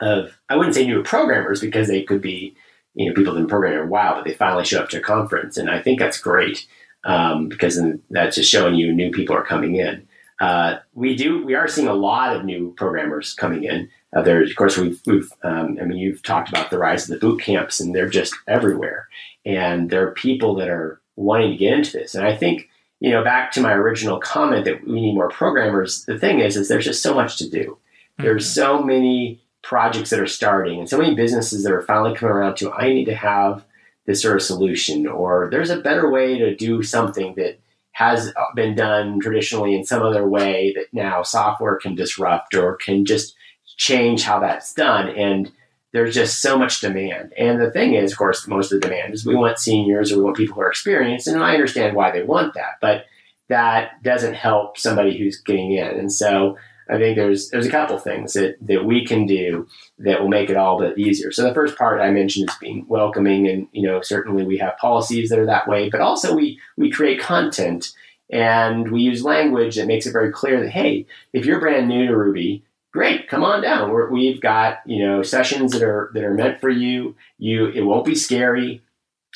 [0.00, 2.54] of I wouldn't say new programmers because they could be
[2.94, 5.02] you know people have been programming a while, but they finally show up to a
[5.02, 6.66] conference, and I think that's great
[7.04, 10.07] um, because that's just showing you new people are coming in.
[10.40, 13.88] Uh, we do we are seeing a lot of new programmers coming in.
[14.14, 17.18] Uh, there's of course we've we've um, I mean you've talked about the rise of
[17.18, 19.08] the boot camps, and they're just everywhere,
[19.44, 22.68] and there are people that are wanting to get into this, and I think
[23.00, 26.04] you know back to my original comment that we need more programmers.
[26.04, 27.64] The thing is, is there's just so much to do.
[27.64, 28.22] Mm-hmm.
[28.22, 32.34] There's so many projects that are starting and so many businesses that are finally coming
[32.34, 33.64] around to I need to have
[34.06, 37.58] this sort of solution or there's a better way to do something that
[37.98, 42.76] has uh, been done traditionally in some other way that now software can disrupt or
[42.76, 43.34] can just
[43.76, 45.08] change how that's done.
[45.08, 45.50] And
[45.92, 47.32] there's just so much demand.
[47.36, 50.18] And the thing is of course most of the demand is we want seniors or
[50.18, 53.06] we want people who are experienced and i understand why they want that but
[53.48, 55.98] that doesn't help somebody who's getting in.
[55.98, 56.56] And so
[56.88, 59.66] I think there's there's a couple things that, that we can do
[59.98, 61.30] that will make it all a bit easier.
[61.32, 64.78] So the first part I mentioned is being welcoming, and you know certainly we have
[64.78, 67.92] policies that are that way, but also we we create content
[68.30, 72.06] and we use language that makes it very clear that hey, if you're brand new
[72.06, 73.92] to Ruby, great, come on down.
[74.12, 77.16] we have got you know sessions that are that are meant for you.
[77.38, 78.82] You it won't be scary.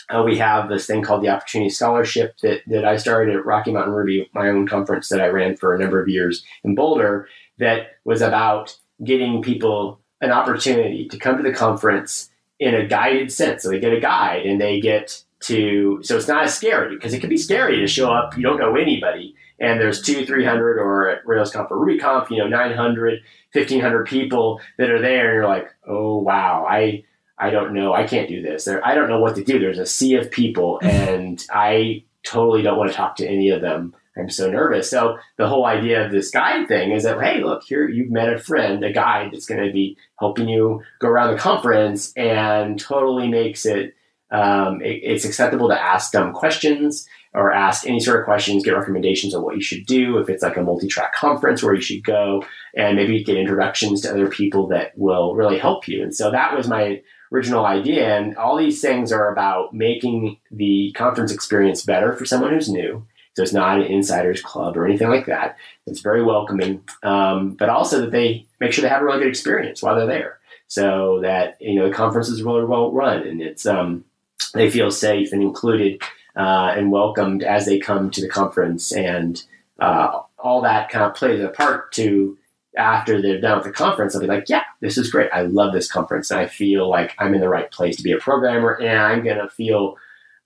[0.08, 3.72] Uh, we have this thing called the Opportunity Scholarship that, that I started at Rocky
[3.72, 7.28] Mountain Ruby, my own conference that I ran for a number of years in Boulder
[7.58, 13.32] that was about getting people an opportunity to come to the conference in a guided
[13.32, 13.62] sense.
[13.62, 17.12] So they get a guide and they get to, so it's not as scary because
[17.12, 20.78] it can be scary to show up, you don't know anybody, and there's two, 300
[20.78, 23.20] or at RailsConf or RubyConf, you know, 900,
[23.52, 27.04] 1500 people that are there and you're like, oh, wow, I,
[27.42, 27.92] I don't know.
[27.92, 28.64] I can't do this.
[28.64, 29.58] There, I don't know what to do.
[29.58, 33.60] There's a sea of people and I totally don't want to talk to any of
[33.60, 33.94] them.
[34.16, 34.90] I'm so nervous.
[34.90, 38.32] So the whole idea of this guide thing is that, hey, look, here you've met
[38.32, 42.78] a friend, a guide that's going to be helping you go around the conference and
[42.78, 43.94] totally makes it,
[44.30, 48.76] um, it, it's acceptable to ask dumb questions or ask any sort of questions, get
[48.76, 50.18] recommendations on what you should do.
[50.18, 52.44] If it's like a multi-track conference where you should go
[52.76, 56.02] and maybe get introductions to other people that will really help you.
[56.02, 57.00] And so that was my
[57.32, 58.16] original idea.
[58.16, 63.06] And all these things are about making the conference experience better for someone who's new
[63.34, 65.56] so it's not an insiders club or anything like that.
[65.86, 69.28] It's very welcoming, um, but also that they make sure they have a really good
[69.28, 73.40] experience while they're there, so that you know the conference is really well run and
[73.40, 74.04] it's um,
[74.52, 76.02] they feel safe and included
[76.36, 79.42] uh, and welcomed as they come to the conference, and
[79.78, 82.36] uh, all that kind of plays a part to
[82.76, 85.30] after they're done with the conference, they'll be like, yeah, this is great.
[85.32, 86.30] I love this conference.
[86.30, 89.22] And I feel like I'm in the right place to be a programmer and I'm
[89.24, 89.96] going to feel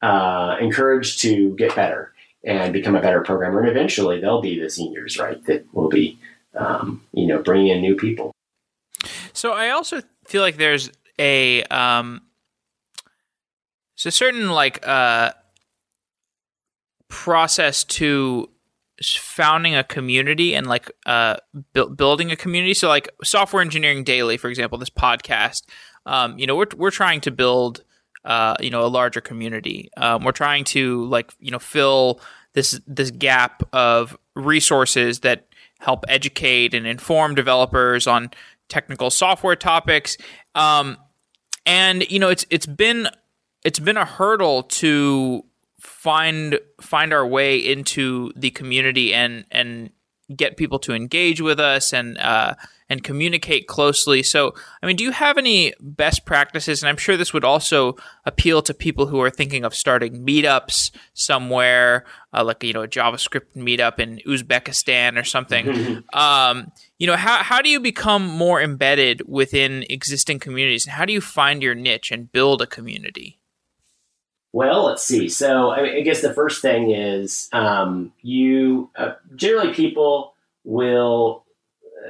[0.02, 2.12] uh, encouraged to get better
[2.44, 3.60] and become a better programmer.
[3.60, 5.42] And eventually they'll be the seniors, right?
[5.46, 6.18] That will be,
[6.54, 8.32] um, you know, bringing in new people.
[9.32, 12.22] So I also feel like there's a, um,
[14.04, 15.32] a certain like, uh,
[17.08, 18.48] process to
[19.02, 21.36] founding a community and like uh,
[21.72, 22.74] bu- building a community.
[22.74, 25.62] So like software engineering daily, for example, this podcast.
[26.06, 27.82] Um, you know, we're we're trying to build
[28.24, 29.90] uh, you know a larger community.
[29.96, 32.20] Um, we're trying to like you know fill
[32.52, 35.46] this this gap of resources that
[35.78, 38.30] help educate and inform developers on
[38.68, 40.16] technical software topics.
[40.54, 40.96] Um,
[41.64, 43.08] and you know, it's it's been
[43.64, 45.44] it's been a hurdle to
[46.06, 49.90] find find our way into the community and and
[50.36, 52.54] get people to engage with us and uh,
[52.88, 54.22] and communicate closely.
[54.22, 56.80] So, I mean, do you have any best practices?
[56.80, 60.92] And I'm sure this would also appeal to people who are thinking of starting meetups
[61.12, 66.04] somewhere, uh, like you know, a JavaScript meetup in Uzbekistan or something.
[66.12, 71.04] um, you know, how how do you become more embedded within existing communities, and how
[71.04, 73.40] do you find your niche and build a community?
[74.56, 75.28] Well, let's see.
[75.28, 80.32] So, I, I guess the first thing is um, you uh, generally people
[80.64, 81.44] will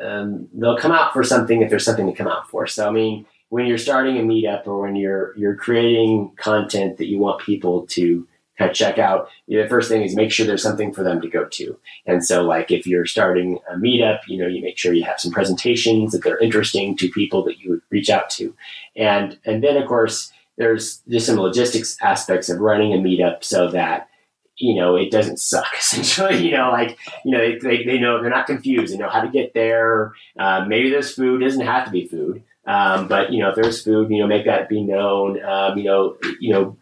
[0.01, 2.69] um, they'll come out for something if there's something to come out for.
[2.69, 7.09] So, I mean, when you're starting a meetup or when you're you're creating content that
[7.09, 10.31] you want people to kind of check out, you know, the first thing is make
[10.31, 11.77] sure there's something for them to go to.
[12.07, 15.19] And so, like if you're starting a meetup, you know, you make sure you have
[15.19, 18.55] some presentations that they're interesting to people that you would reach out to,
[18.95, 23.71] and and then of course there's just some logistics aspects of running a meetup so
[23.71, 24.09] that
[24.57, 28.31] you know it doesn't suck essentially you know like you know they, they, know they're
[28.31, 28.93] not confused.
[28.93, 30.13] They know how to get there.
[30.39, 31.43] Uh, maybe there's food.
[31.43, 32.43] It doesn't have to be food.
[32.67, 35.43] Um, but you know if there's food you know make that be known.
[35.45, 36.77] Um, you know you know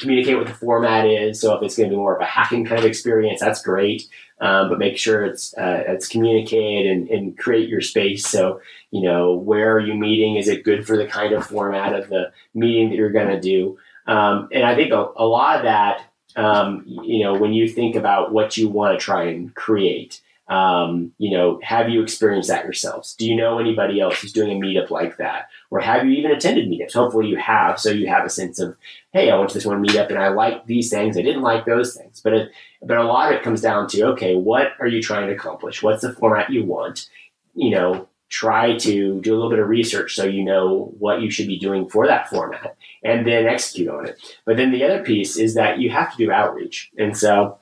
[0.00, 1.40] communicate what the format is.
[1.40, 4.08] So if it's going to be more of a hacking kind of experience that's great.
[4.40, 8.26] Um, but make sure it's uh, it's communicated and, and create your space.
[8.26, 10.36] So you know where are you meeting?
[10.36, 13.40] Is it good for the kind of format of the meeting that you're going to
[13.40, 13.78] do?
[14.06, 16.02] Um, and i think a, a lot of that
[16.36, 21.12] um, you know when you think about what you want to try and create um,
[21.18, 23.14] you know have you experienced that yourselves?
[23.14, 25.48] Do you know anybody else who's doing a meetup like that?
[25.70, 26.92] Or have you even attended meetups?
[26.92, 28.76] Hopefully you have so you have a sense of
[29.12, 31.16] hey i went to this one meetup and i liked these things.
[31.16, 32.20] I didn't like those things.
[32.20, 35.28] But it, but a lot of it comes down to okay what are you trying
[35.28, 35.82] to accomplish?
[35.82, 37.08] What's the format you want?
[37.54, 41.30] You know try to do a little bit of research so you know what you
[41.30, 44.20] should be doing for that format and then execute on it.
[44.44, 46.90] But then the other piece is that you have to do outreach.
[46.98, 47.58] And so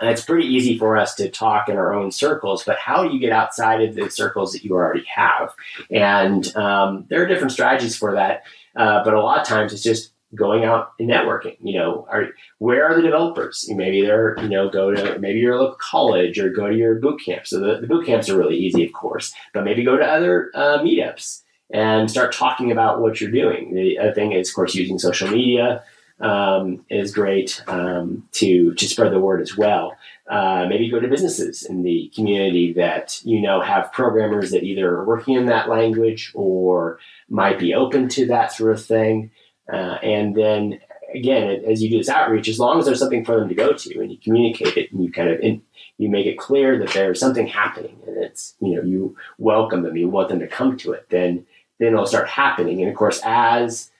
[0.00, 3.20] it's pretty easy for us to talk in our own circles, but how do you
[3.20, 5.54] get outside of the circles that you already have?
[5.90, 8.44] And um, there are different strategies for that.
[8.74, 11.56] Uh, but a lot of times it's just going out and networking.
[11.60, 12.28] You know, are
[12.58, 13.66] where are the developers?
[13.68, 17.20] Maybe they're you know go to maybe your local college or go to your boot
[17.24, 17.46] camp.
[17.46, 20.50] So the, the boot camps are really easy, of course, but maybe go to other
[20.54, 23.74] uh, meetups and start talking about what you're doing.
[23.74, 25.82] The other thing is, of course, using social media
[26.20, 29.96] um, is great um, to to spread the word as well.
[30.30, 34.88] Uh, maybe go to businesses in the community that you know have programmers that either
[34.88, 36.98] are working in that language or
[37.28, 39.30] might be open to that sort of thing.
[39.72, 40.80] Uh, and then
[41.14, 43.72] again, as you do this outreach, as long as there's something for them to go
[43.72, 45.62] to and you communicate it and you kind of in,
[45.98, 49.96] you make it clear that there's something happening and it's you know you welcome them,
[49.96, 51.46] you want them to come to it, then
[51.78, 52.80] then it'll start happening.
[52.80, 53.90] And of course, as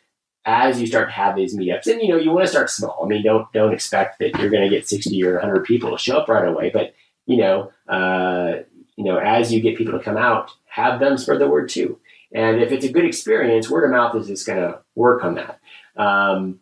[0.45, 3.01] as you start to have these meetups, and you know you want to start small.
[3.05, 5.99] I mean, don't don't expect that you're going to get 60 or 100 people to
[5.99, 6.95] show up right away, but
[7.27, 8.63] you know, uh,
[8.97, 11.99] you know, as you get people to come out, have them spread the word too.
[12.35, 15.35] And if it's a good experience, word of mouth is just going to work on
[15.35, 15.61] that.
[15.97, 16.61] Um,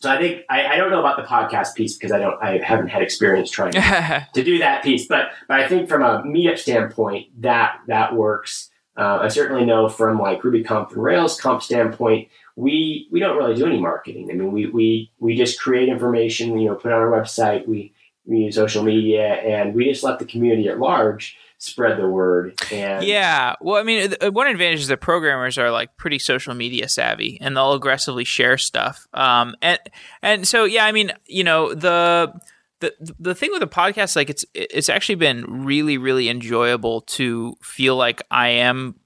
[0.00, 2.58] so I think I, I, don't know about the podcast piece because I don't I
[2.58, 6.22] haven't had experience trying to, to do that piece, but but I think from a
[6.22, 8.69] meetup standpoint that that works.
[9.00, 13.54] Uh, I certainly know from like Ruby RubyConf and RailsConf standpoint, we we don't really
[13.54, 14.28] do any marketing.
[14.30, 17.66] I mean, we we we just create information, you know, put on our website.
[17.66, 17.94] We
[18.26, 22.60] we use social media, and we just let the community at large spread the word.
[22.70, 26.86] And yeah, well, I mean, one advantage is that programmers are like pretty social media
[26.86, 29.08] savvy, and they'll aggressively share stuff.
[29.14, 29.78] Um, and
[30.20, 32.38] and so yeah, I mean, you know, the
[32.80, 37.56] the the thing with the podcast, like it's it's actually been really really enjoyable to
[37.62, 38.96] feel like I am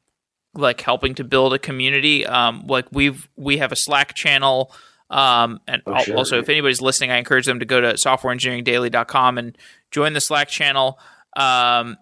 [0.55, 2.27] like helping to build a community.
[2.27, 4.73] Um, like we've we have a Slack channel.
[5.11, 6.17] Um, and oh, sure.
[6.17, 9.59] also, if anybody's listening, I encourage them to go to softwareengineeringdaily.com and
[9.91, 10.99] join the Slack channel.
[11.37, 11.99] Um,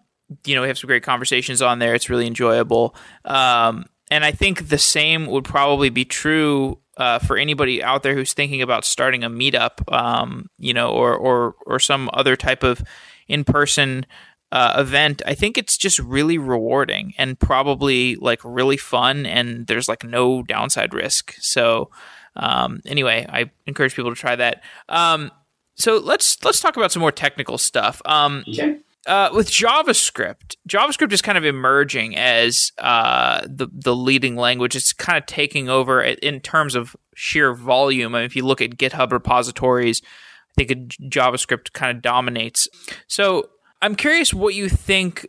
[0.47, 1.95] you know, we have some great conversations on there.
[1.95, 2.95] It's really enjoyable.
[3.25, 8.15] Um, and I think the same would probably be true uh, for anybody out there
[8.15, 12.63] who's thinking about starting a meetup, um, you know, or or or some other type
[12.63, 12.83] of
[13.29, 14.05] in person
[14.51, 15.23] uh, event.
[15.25, 20.43] I think it's just really rewarding and probably like really fun, and there's like no
[20.43, 21.35] downside risk.
[21.41, 21.91] So
[22.37, 24.63] um, anyway, I encourage people to try that.
[24.89, 25.31] Um,
[25.77, 28.03] So let's let's talk about some more technical stuff.
[28.05, 28.79] Um, Okay.
[29.07, 34.77] Uh, with JavaScript, JavaScript is kind of emerging as uh, the the leading language.
[34.77, 38.15] It's kind of taking over in terms of sheer volume.
[38.15, 42.69] I mean, if you look at GitHub repositories, I think JavaScript kind of dominates.
[43.07, 43.51] So
[43.81, 45.27] I'm curious what you think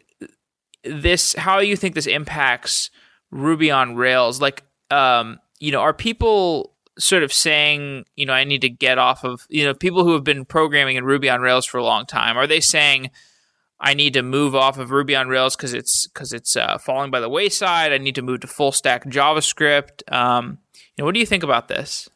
[0.84, 2.92] this, how you think this impacts
[3.32, 4.40] Ruby on Rails.
[4.40, 9.00] Like, um, you know, are people sort of saying, you know, I need to get
[9.00, 11.84] off of, you know, people who have been programming in Ruby on Rails for a
[11.84, 13.10] long time, are they saying,
[13.80, 17.12] I need to move off of Ruby on Rails because it's because it's uh, falling
[17.12, 17.92] by the wayside.
[17.92, 20.10] I need to move to full stack JavaScript.
[20.12, 20.60] Um,
[20.96, 22.10] you know, what do you think about this?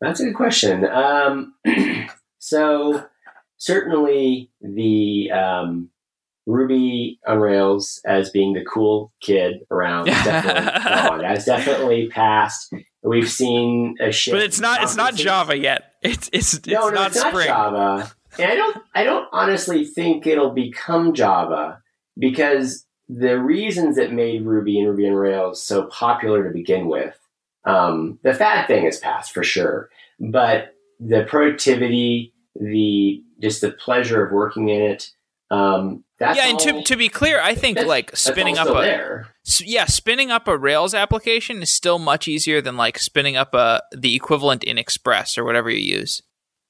[0.00, 0.84] That's a good question.
[0.84, 1.54] Um,
[2.38, 3.04] so
[3.56, 5.90] certainly the um,
[6.46, 11.18] Ruby on Rails as being the cool kid around definitely gone.
[11.18, 12.72] That's definitely passed.
[13.02, 14.34] We've seen a shift.
[14.34, 15.92] But it's not it's not Java yet.
[16.02, 17.48] It's it's it's no, no, not it's Spring.
[17.48, 18.12] not Java.
[18.38, 21.82] And I don't, I don't honestly think it'll become Java
[22.18, 27.18] because the reasons that made Ruby and Ruby on Rails so popular to begin with,
[27.64, 29.88] um, the fad thing has passed for sure,
[30.20, 35.10] but the productivity, the just the pleasure of working in it,
[35.50, 38.80] um, that's yeah, and to all- to be clear, I think like spinning up a
[38.82, 39.28] there.
[39.60, 43.82] yeah, spinning up a Rails application is still much easier than like spinning up a
[43.96, 46.20] the equivalent in Express or whatever you use.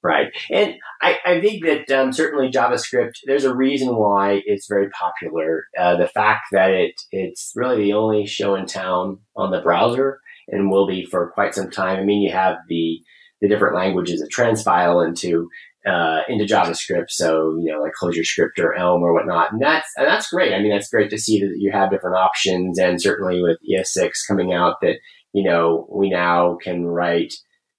[0.03, 0.29] Right.
[0.51, 5.65] And I, I think that um, certainly JavaScript, there's a reason why it's very popular.
[5.77, 10.21] Uh, the fact that it it's really the only show in town on the browser
[10.47, 11.99] and will be for quite some time.
[11.99, 13.01] I mean, you have the,
[13.41, 15.49] the different languages that transpile into
[15.87, 20.07] uh, into JavaScript, so you know, like ClojureScript or Elm or whatnot, and that's and
[20.07, 20.53] that's great.
[20.53, 24.11] I mean, that's great to see that you have different options, and certainly with ES6
[24.29, 24.97] coming out, that
[25.33, 27.33] you know we now can write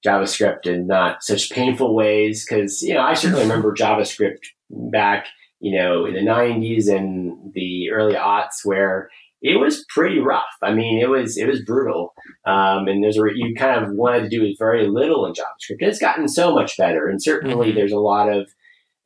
[0.06, 2.46] JavaScript in not such painful ways.
[2.48, 4.40] Because you know, I certainly remember JavaScript
[4.70, 5.28] back,
[5.60, 9.10] you know, in the '90s and the early aughts, where
[9.42, 10.44] it was pretty rough.
[10.62, 12.14] I mean, it was it was brutal,
[12.46, 15.78] um, and there's a you kind of wanted to do very little in JavaScript.
[15.82, 17.76] It's gotten so much better, and certainly Mhm.
[17.76, 18.50] there's a lot of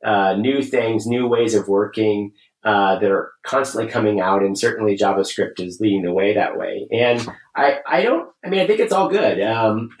[0.04, 2.32] uh, new things, new ways of working.
[2.66, 6.88] Uh, that are constantly coming out, and certainly JavaScript is leading the way that way.
[6.90, 7.20] And
[7.54, 9.38] I, I don't, I mean, I think it's all good.
[9.42, 9.90] Um,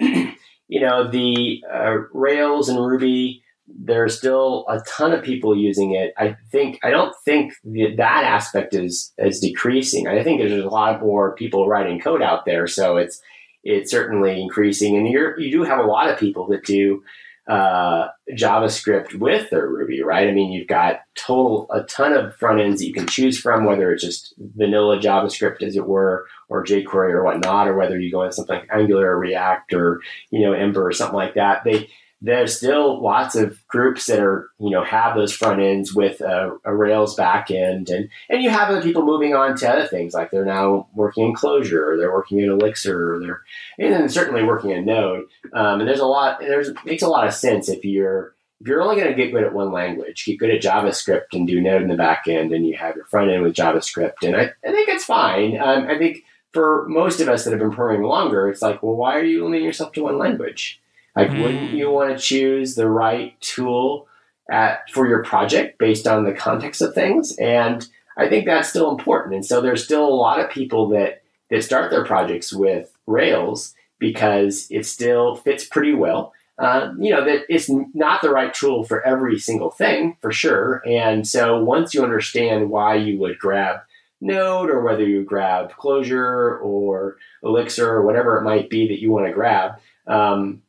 [0.68, 6.12] you know, the uh, Rails and Ruby, there's still a ton of people using it.
[6.18, 10.06] I think, I don't think that, that aspect is, is decreasing.
[10.06, 12.66] I think there's a lot more people writing code out there.
[12.66, 13.20] So it's,
[13.62, 14.96] it's certainly increasing.
[14.96, 17.02] And you're, you do have a lot of people that do,
[17.46, 20.28] uh, JavaScript with their Ruby, right?
[20.28, 23.64] I mean, you've got total, a ton of front ends that you can choose from,
[23.64, 28.10] whether it's just vanilla JavaScript, as it were, or jQuery or whatnot, or whether you
[28.10, 31.64] go into something like Angular or React or you know Ember or something like that.
[31.64, 31.90] They
[32.24, 36.56] there's still lots of groups that are you know have those front ends with a,
[36.64, 40.30] a Rails backend, and and you have other people moving on to other things like
[40.30, 43.42] they're now working in Clojure, or they're working in Elixir, or they're
[43.78, 45.26] and then certainly working in Node.
[45.52, 46.40] Um, and there's a lot.
[46.40, 49.30] There's it makes a lot of sense if you're if you're only going to get
[49.30, 52.52] good at one language, get good at JavaScript and do Node in the back end,
[52.52, 55.60] and you have your front end with JavaScript, and I, I think it's fine.
[55.60, 58.94] Um, I think for most of us that have been programming longer, it's like, well,
[58.94, 60.80] why are you limiting yourself to one language?
[61.16, 61.42] Like, Mm.
[61.42, 64.06] wouldn't you want to choose the right tool
[64.50, 67.36] at for your project based on the context of things?
[67.38, 67.86] And
[68.16, 69.34] I think that's still important.
[69.34, 73.74] And so there's still a lot of people that that start their projects with Rails
[73.98, 76.32] because it still fits pretty well.
[76.58, 80.82] Uh, you know that it's not the right tool for every single thing for sure.
[80.86, 83.80] And so once you understand why you would grab
[84.20, 89.10] Node or whether you grab Clojure or Elixir or whatever it might be that you
[89.10, 89.72] want to grab,
[90.06, 90.62] um,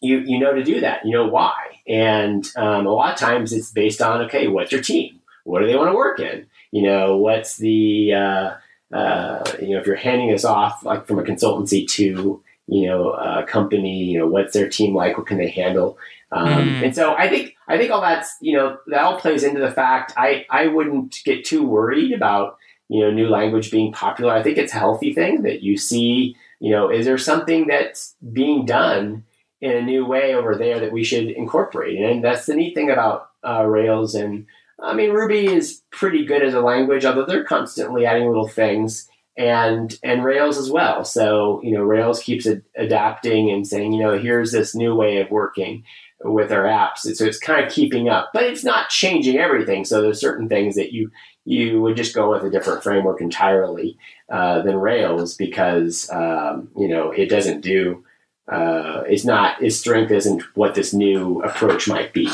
[0.00, 1.04] you you know to do that.
[1.04, 1.52] You know why.
[1.88, 5.20] And um, a lot of times it's based on okay, what's your team?
[5.44, 6.46] What do they want to work in?
[6.72, 8.54] You know, what's the uh,
[8.94, 13.12] uh, you know if you're handing this off like from a consultancy to you know
[13.12, 15.16] a company, you know what's their team like?
[15.16, 15.98] What can they handle?
[16.32, 16.84] Um, Mm.
[16.86, 19.70] And so I think I think all that's you know that all plays into the
[19.70, 22.58] fact I I wouldn't get too worried about
[22.88, 24.32] you know new language being popular.
[24.32, 26.36] I think it's a healthy thing that you see.
[26.58, 29.24] You know, is there something that's being done
[29.60, 31.98] in a new way over there that we should incorporate?
[31.98, 34.46] And that's the neat thing about uh, Rails and
[34.78, 39.08] I mean Ruby is pretty good as a language, although they're constantly adding little things.
[39.38, 41.04] And and Rails as well.
[41.04, 45.18] So you know Rails keeps ad- adapting and saying you know here's this new way
[45.18, 45.84] of working
[46.24, 47.14] with our apps.
[47.14, 49.84] So it's kind of keeping up, but it's not changing everything.
[49.84, 51.10] So there's certain things that you
[51.44, 53.96] you would just go with a different framework entirely
[54.30, 58.04] uh, than Rails because um, you know it doesn't do
[58.48, 62.30] uh, it's not its strength isn't what this new approach might be.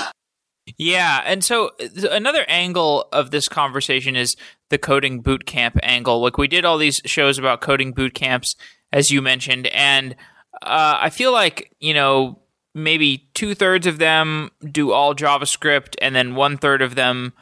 [0.79, 1.71] Yeah, and so
[2.11, 4.37] another angle of this conversation is
[4.71, 6.21] the coding boot camp angle.
[6.21, 8.57] Like we did all these shows about coding boot camps,
[8.93, 10.15] as you mentioned, and
[10.63, 12.39] uh, I feel like you know
[12.75, 17.33] maybe two thirds of them do all JavaScript, and then one third of them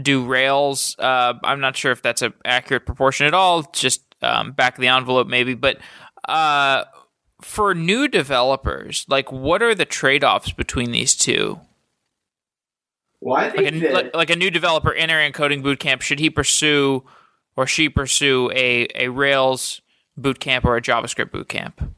[0.00, 0.94] do Rails.
[0.98, 3.62] Uh, I'm not sure if that's an accurate proportion at all.
[3.72, 5.78] Just um, back of the envelope, maybe, but.
[6.28, 6.84] Uh,
[7.42, 11.60] for new developers, like what are the trade offs between these two?
[13.20, 16.20] Well, I think like a, that, like, like a new developer entering coding bootcamp, should
[16.20, 17.04] he pursue
[17.56, 19.82] or she pursue a, a Rails
[20.18, 21.92] bootcamp or a JavaScript bootcamp?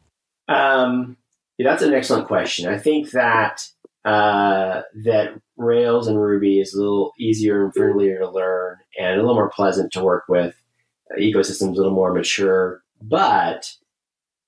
[0.48, 1.16] Um,
[1.58, 2.68] yeah, that's an excellent question.
[2.68, 3.68] I think that
[4.04, 9.22] uh, that Rails and Ruby is a little easier and friendlier to learn and a
[9.22, 10.56] little more pleasant to work with.
[11.10, 13.72] Uh, ecosystem's a little more mature, but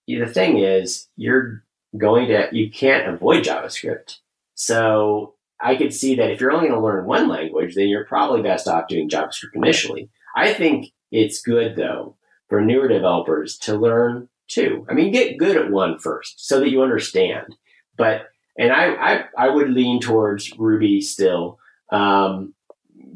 [0.07, 1.65] the thing is, you're
[1.97, 4.19] going to you can't avoid JavaScript.
[4.55, 8.05] So I could see that if you're only going to learn one language, then you're
[8.05, 10.11] probably best off doing JavaScript initially.
[10.37, 12.17] I think it's good though
[12.49, 14.87] for newer developers to learn two.
[14.89, 17.57] I mean, get good at one first so that you understand.
[17.97, 18.29] But
[18.59, 21.59] and I I, I would lean towards Ruby still.
[21.91, 22.54] Um,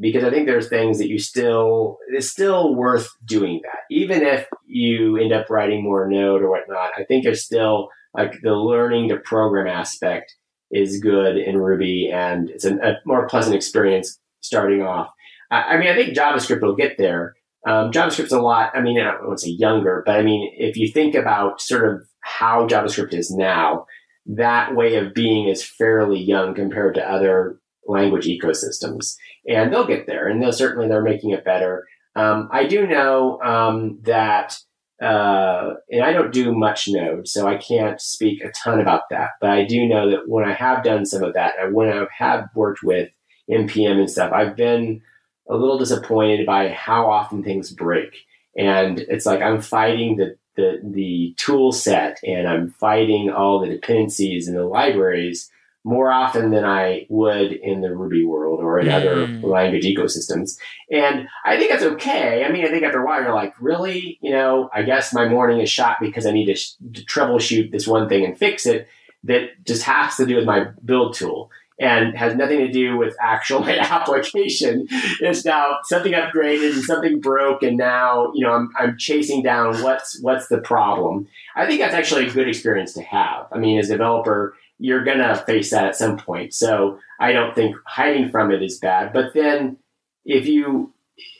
[0.00, 4.46] because I think there's things that you still it's still worth doing that, even if
[4.66, 6.90] you end up writing more Node or whatnot.
[6.96, 10.34] I think there's still like the learning to program aspect
[10.70, 15.10] is good in Ruby, and it's a, more pleasant experience starting off.
[15.50, 17.34] I, I, mean, I think JavaScript will get there.
[17.66, 18.70] Um, JavaScript's a lot.
[18.74, 22.02] I mean, I don't say younger, but I mean, if you think about sort of
[22.20, 23.86] how JavaScript is now,
[24.26, 29.16] that way of being is fairly young compared to other language ecosystems,
[29.48, 31.86] and they'll get there, and they'll certainly they're making it better.
[32.14, 34.58] Um, I do know um, that
[35.00, 39.30] uh, and I don't do much Node, so I can't speak a ton about that.
[39.40, 42.06] But I do know that when I have done some of that, and when I
[42.16, 43.08] have worked with
[43.50, 45.00] npm and stuff, I've been
[45.48, 48.14] a little disappointed by how often things break.
[48.56, 53.68] And it's like I'm fighting the the, the tool set and I'm fighting all the
[53.68, 55.48] dependencies and the libraries
[55.88, 58.92] more often than I would in the Ruby world or in mm.
[58.92, 60.58] other language ecosystems.
[60.92, 62.44] And I think that's okay.
[62.44, 64.18] I mean, I think after a while you're like, really?
[64.20, 67.72] You know, I guess my morning is shot because I need to, sh- to troubleshoot
[67.72, 68.86] this one thing and fix it
[69.24, 73.16] that just has to do with my build tool and has nothing to do with
[73.18, 74.88] actual my application.
[75.20, 79.82] It's now something upgraded and something broke, and now you know I'm, I'm chasing down
[79.82, 81.28] what's what's the problem.
[81.56, 83.46] I think that's actually a good experience to have.
[83.52, 86.54] I mean, as a developer, you're going to face that at some point.
[86.54, 89.12] So I don't think hiding from it is bad.
[89.12, 89.78] But then
[90.24, 90.92] if you,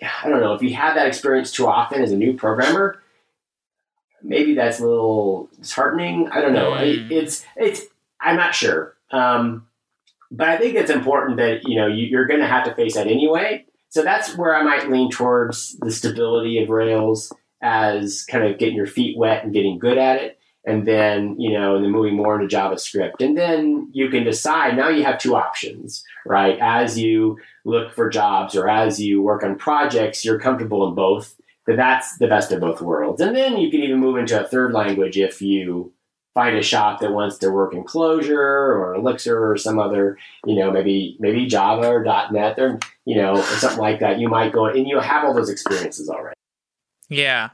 [0.02, 3.00] I don't know, if you have that experience too often as a new programmer,
[4.22, 6.28] maybe that's a little disheartening.
[6.32, 6.72] I don't know.
[6.72, 7.10] Mm.
[7.10, 7.82] It's, it's,
[8.20, 8.96] I'm not sure.
[9.10, 9.66] Um,
[10.30, 12.94] but I think it's important that, you know, you, are going to have to face
[12.94, 13.64] that anyway.
[13.88, 17.32] So that's where I might lean towards the stability of Rails
[17.62, 21.52] as kind of getting your feet wet and getting good at it and then you
[21.52, 23.20] know and then moving more into javascript.
[23.20, 26.58] And then you can decide now you have two options right?
[26.60, 31.34] As you look for jobs or as you work on projects you're comfortable in both
[31.66, 33.20] that that's the best of both worlds.
[33.20, 35.92] And then you can even move into a third language if you
[36.34, 40.54] find a shop that wants to work in Clojure or elixir or some other you
[40.54, 42.04] know maybe maybe java or.
[42.04, 44.18] net or you know or something like that.
[44.18, 46.36] You might go and you have all those experiences already.
[47.08, 47.50] Yeah.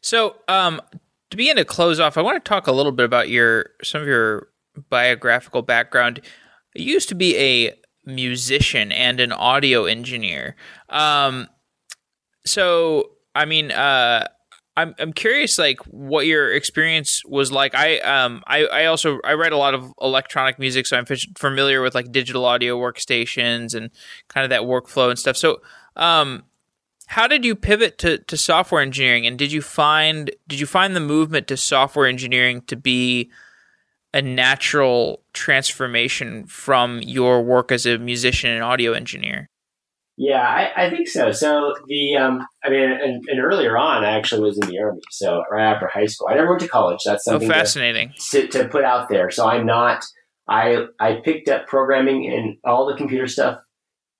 [0.00, 0.80] So um,
[1.36, 4.00] to begin to close off, I want to talk a little bit about your some
[4.02, 4.48] of your
[4.88, 6.20] biographical background.
[6.74, 7.74] You used to be a
[8.04, 10.56] musician and an audio engineer.
[10.88, 11.48] Um,
[12.44, 14.28] so, I mean, uh,
[14.76, 17.74] I'm I'm curious, like what your experience was like.
[17.74, 21.06] I um I, I also I write a lot of electronic music, so I'm
[21.36, 23.90] familiar with like digital audio workstations and
[24.28, 25.36] kind of that workflow and stuff.
[25.36, 25.60] So,
[25.96, 26.44] um,
[27.06, 29.26] how did you pivot to, to software engineering?
[29.26, 33.30] And did you find did you find the movement to software engineering to be
[34.12, 39.48] a natural transformation from your work as a musician and audio engineer?
[40.16, 41.30] Yeah i, I think so.
[41.30, 45.02] So the um, i mean and, and, earlier on i actually was in the army
[45.10, 46.28] so right after high school.
[46.28, 47.00] I never went to college.
[47.04, 48.14] That's oh, something oh, fascinating.
[48.30, 49.30] to, to, to put out there.
[49.30, 50.04] So i'm not
[50.48, 53.60] i i picked up programming and all the computer stuff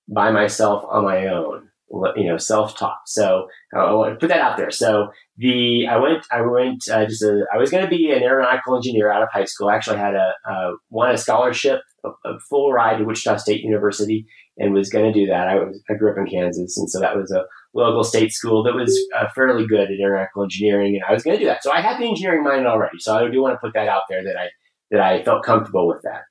[0.07, 3.07] by myself on my own you know, self-taught.
[3.07, 4.71] So uh, I want to put that out there.
[4.71, 8.23] So the I went I went uh, just a, I was going to be an
[8.23, 9.69] aeronautical engineer out of high school.
[9.69, 13.61] I actually had a uh, won a scholarship, a, a, full ride to Wichita State
[13.61, 14.25] University,
[14.57, 15.47] and was going to do that.
[15.47, 18.63] I was I grew up in Kansas, and so that was a local state school
[18.63, 21.63] that was uh, fairly good at aeronautical engineering, and I was going to do that.
[21.63, 22.99] So I had the engineering mind already.
[22.99, 24.47] So I do want to put that out there that I
[24.91, 26.23] that I felt comfortable with that.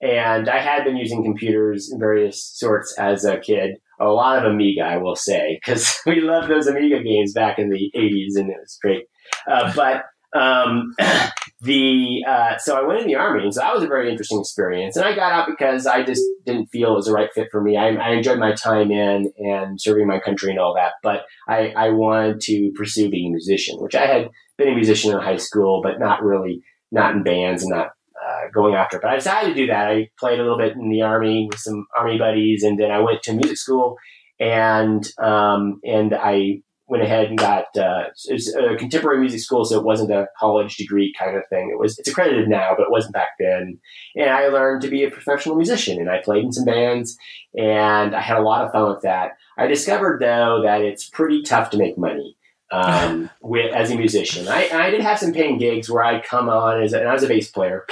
[0.00, 3.76] And I had been using computers in various sorts as a kid.
[4.00, 7.70] A lot of Amiga, I will say, because we loved those Amiga games back in
[7.70, 9.04] the 80s and it was great.
[9.50, 10.94] Uh, but um,
[11.60, 14.40] the uh, so I went in the army, and so that was a very interesting
[14.40, 14.96] experience.
[14.96, 17.62] And I got out because I just didn't feel it was the right fit for
[17.62, 17.76] me.
[17.76, 21.72] I, I enjoyed my time in and serving my country and all that, but I,
[21.76, 25.36] I wanted to pursue being a musician, which I had been a musician in high
[25.36, 27.90] school, but not really not in bands and not
[28.24, 28.98] uh, going after.
[28.98, 29.88] But I decided to do that.
[29.88, 33.00] I played a little bit in the army with some army buddies, and then I
[33.00, 33.96] went to music school,
[34.40, 39.64] and um, and I went ahead and got uh, it was a contemporary music school,
[39.64, 41.70] so it wasn't a college degree kind of thing.
[41.72, 43.78] It was it's accredited now, but it wasn't back then.
[44.16, 47.16] And I learned to be a professional musician, and I played in some bands,
[47.56, 49.32] and I had a lot of fun with that.
[49.56, 52.36] I discovered though that it's pretty tough to make money
[52.70, 54.48] um, with as a musician.
[54.48, 57.14] I, I did have some paying gigs where I'd come on as a, and I
[57.14, 57.86] was a bass player.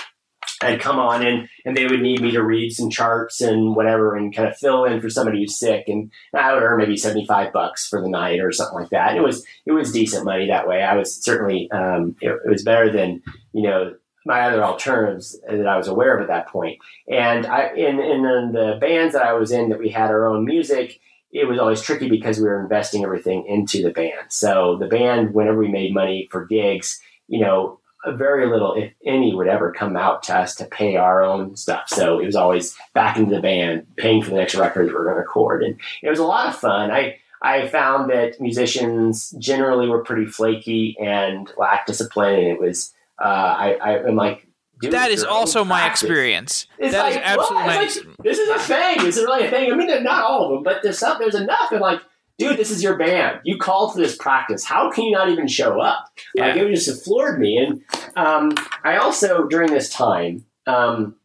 [0.62, 4.16] I'd come on and, and they would need me to read some charts and whatever
[4.16, 7.52] and kind of fill in for somebody who's sick and I would earn maybe 75
[7.52, 9.16] bucks for the night or something like that.
[9.16, 10.82] It was, it was decent money that way.
[10.82, 13.94] I was certainly, um, it, it was better than, you know,
[14.24, 16.78] my other alternatives that I was aware of at that point.
[17.08, 20.44] And I, in, in the bands that I was in that we had our own
[20.44, 21.00] music,
[21.32, 24.30] it was always tricky because we were investing everything into the band.
[24.30, 29.34] So the band, whenever we made money for gigs, you know, very little, if any,
[29.34, 31.84] would ever come out to us to pay our own stuff.
[31.88, 35.04] So it was always back into the band, paying for the next record we were
[35.04, 36.90] going to record, and it was a lot of fun.
[36.90, 42.92] I I found that musicians generally were pretty flaky and lacked discipline, and it was
[43.20, 44.46] uh, I, I am like
[44.90, 46.66] that is also my experience.
[46.78, 48.98] It's that like, is absolutely well, like, this is a thing.
[48.98, 49.72] This is really a thing.
[49.72, 51.70] I mean, not all of them, but there's some, there's enough.
[51.70, 52.00] And like,
[52.38, 53.40] dude, this is your band.
[53.44, 54.64] You called for this practice.
[54.64, 56.08] How can you not even show up?
[56.34, 56.48] Yeah.
[56.48, 57.58] Like, it just floored me.
[57.58, 57.82] And
[58.16, 58.52] um,
[58.84, 61.16] I also, during this time, um,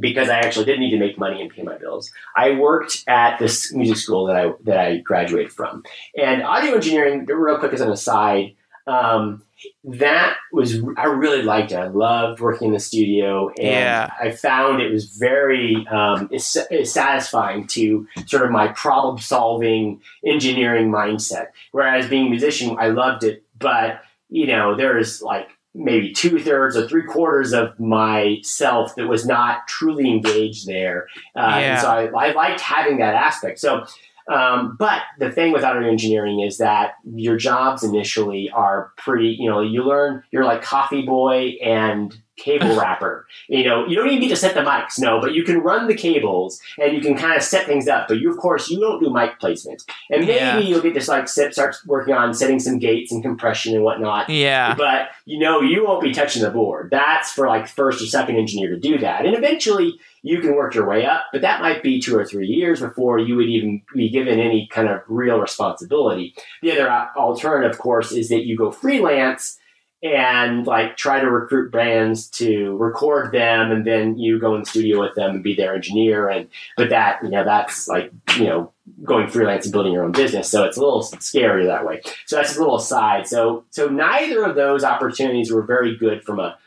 [0.00, 3.38] because I actually did need to make money and pay my bills, I worked at
[3.38, 5.84] this music school that I that I graduated from.
[6.16, 8.56] And audio engineering, real quick as an aside,
[8.88, 9.43] um,
[9.84, 11.76] that was I really liked it.
[11.76, 14.10] I loved working in the studio, and Yeah.
[14.20, 20.00] I found it was very um, it's, it's satisfying to sort of my problem solving
[20.26, 21.48] engineering mindset.
[21.72, 24.00] Whereas being a musician, I loved it, but
[24.30, 29.66] you know, there's like maybe two thirds or three quarters of myself that was not
[29.66, 31.08] truly engaged there.
[31.36, 31.72] Uh, Yeah.
[31.72, 33.58] And so I, I liked having that aspect.
[33.58, 33.84] So
[34.32, 39.48] um, but the thing with audio engineering is that your jobs initially are pretty, you
[39.48, 43.26] know, you learn, you're like coffee boy and cable wrapper.
[43.48, 45.86] You know, you don't even need to set the mics, no, but you can run
[45.86, 48.08] the cables and you can kind of set things up.
[48.08, 49.82] But you, of course, you don't do mic placement.
[50.10, 50.58] And maybe Yeah.
[50.58, 54.28] you'll get to like sit, start working on setting some gates and compression and whatnot.
[54.30, 54.74] yeah.
[54.74, 56.90] But you know, you won't be touching the board.
[56.90, 59.24] That's for like first or second engineer to do that.
[59.24, 62.46] And eventually you can work your way up, but that might be two or three
[62.46, 66.34] years before you would even be given any kind of real responsibility.
[66.62, 69.58] The other uh, alternative, of course, is that you go freelance
[70.04, 74.66] and like try to recruit bands to record them and then you go in the
[74.66, 76.46] studio with them and be their engineer and
[76.76, 78.70] but that you know that's like you know
[79.02, 82.02] going freelance and building your own business so it's a little scary that way.
[82.26, 83.26] So that's a little aside.
[83.26, 86.58] So so neither of those opportunities were very good from a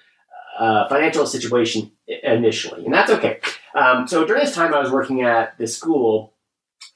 [0.57, 3.39] uh, financial situation initially and that's okay.
[3.75, 6.33] Um, so during this time i was working at this school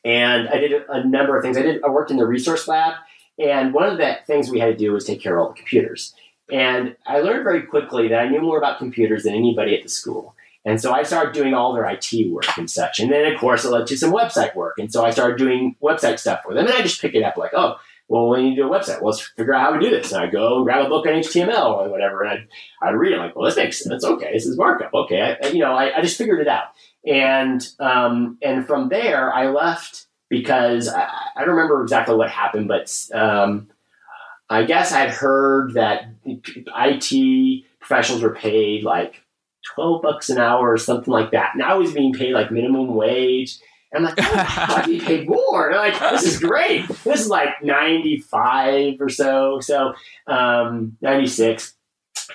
[0.04, 1.56] and i did a, a number of things.
[1.56, 2.96] I did i worked in the resource lab
[3.38, 5.56] and one of the things we had to do was take care of all the
[5.56, 6.16] computers
[6.52, 9.90] and I learned very quickly that I knew more about computers than anybody at the
[9.90, 10.36] school.
[10.64, 13.00] And so I started doing all their IT work and such.
[13.00, 14.78] And then, of course, it led to some website work.
[14.78, 16.68] And so I started doing website stuff for them.
[16.68, 17.78] And I just pick it up like, oh,
[18.08, 20.12] well, when you do a website, well, let's figure out how we do this.
[20.12, 22.22] And I go and grab a book on HTML or whatever.
[22.22, 22.48] And I'd,
[22.88, 24.04] I'd read it like, well, this makes sense.
[24.04, 24.94] Okay, this is markup.
[24.94, 25.38] Okay.
[25.42, 26.66] I, you know, I, I just figured it out.
[27.08, 32.68] And, um, and from there, I left because I, I don't remember exactly what happened,
[32.68, 33.70] but um,
[34.52, 39.24] I guess I'd heard that IT professionals were paid like
[39.76, 41.52] 12 bucks an hour or something like that.
[41.54, 43.60] And I was being paid like minimum wage.
[43.94, 45.70] And I'm like, oh, how do you pay more?
[45.70, 46.86] And I'm like, this is great.
[47.06, 49.62] This is like 95 or so.
[49.62, 49.94] So,
[50.28, 51.74] um, 96.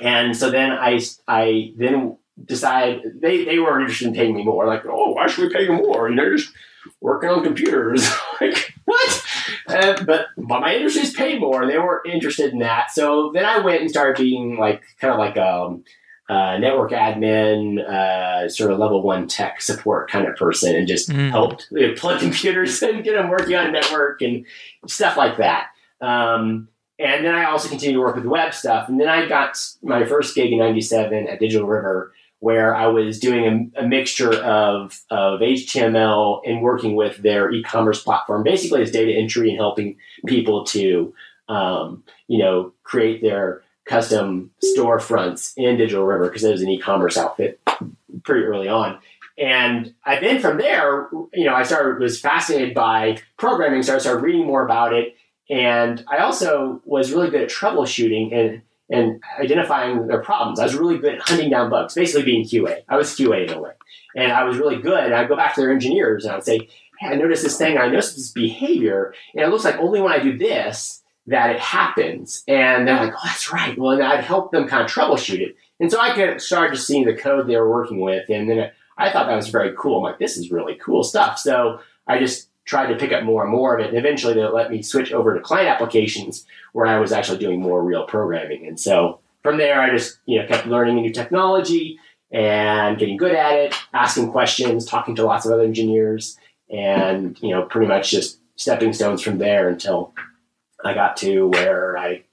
[0.01, 4.67] And so then I, I then decided they, they were interested in paying me more.
[4.67, 6.09] Like, oh, why should we pay you more?
[6.09, 6.55] You know, you're just
[7.03, 8.09] working on computers.
[8.41, 9.26] like, what?
[9.69, 11.63] Uh, but but my industry's paid more.
[11.63, 12.91] And they weren't interested in that.
[12.91, 15.85] So then I went and started being like kind of like um,
[16.29, 21.09] uh, network admin, uh, sort of level one tech support kind of person, and just
[21.09, 21.31] Mm.
[21.31, 24.45] helped you know, plug computers and get them working on network and
[24.87, 25.69] stuff like that.
[26.01, 26.69] Um,
[26.99, 28.89] and then I also continued to work with web stuff.
[28.89, 33.19] And then I got my first gig in '97 at Digital River, where I was
[33.19, 38.91] doing a, a mixture of, of HTML and working with their e-commerce platform, basically as
[38.91, 41.15] data entry and helping people to,
[41.49, 47.17] um, you know, create their custom storefronts in Digital River because it was an e-commerce
[47.17, 47.61] outfit
[48.25, 48.99] pretty early on.
[49.39, 53.99] And I then from there, you know, I started was fascinated by programming, so I
[53.99, 55.17] started reading more about it.
[55.49, 60.61] And I also was really good at troubleshooting and and identifying their problems.
[60.61, 62.83] I was really good at hunting down bugs, basically being QA.
[62.89, 63.73] I was QA in a way.
[64.15, 65.05] And I was really good.
[65.05, 66.69] And I'd go back to their engineers and I'd say,
[66.99, 70.13] hey, I noticed this thing, I noticed this behavior, and it looks like only when
[70.13, 72.45] I do this that it happens.
[72.47, 73.77] And they're like, oh, that's right.
[73.77, 75.57] Well, and I'd help them kind of troubleshoot it.
[75.81, 78.29] And so I could start just seeing the code they were working with.
[78.31, 79.99] And then I thought that was very cool.
[79.99, 81.39] I'm like, this is really cool stuff.
[81.39, 83.89] So I just tried to pick up more and more of it.
[83.89, 87.61] And eventually they let me switch over to client applications where I was actually doing
[87.61, 88.67] more real programming.
[88.67, 91.99] And so from there, I just, you know, kept learning new technology
[92.33, 96.37] and getting good at it, asking questions, talking to lots of other engineers,
[96.69, 100.13] and, you know, pretty much just stepping stones from there until
[100.85, 102.25] I got to where I,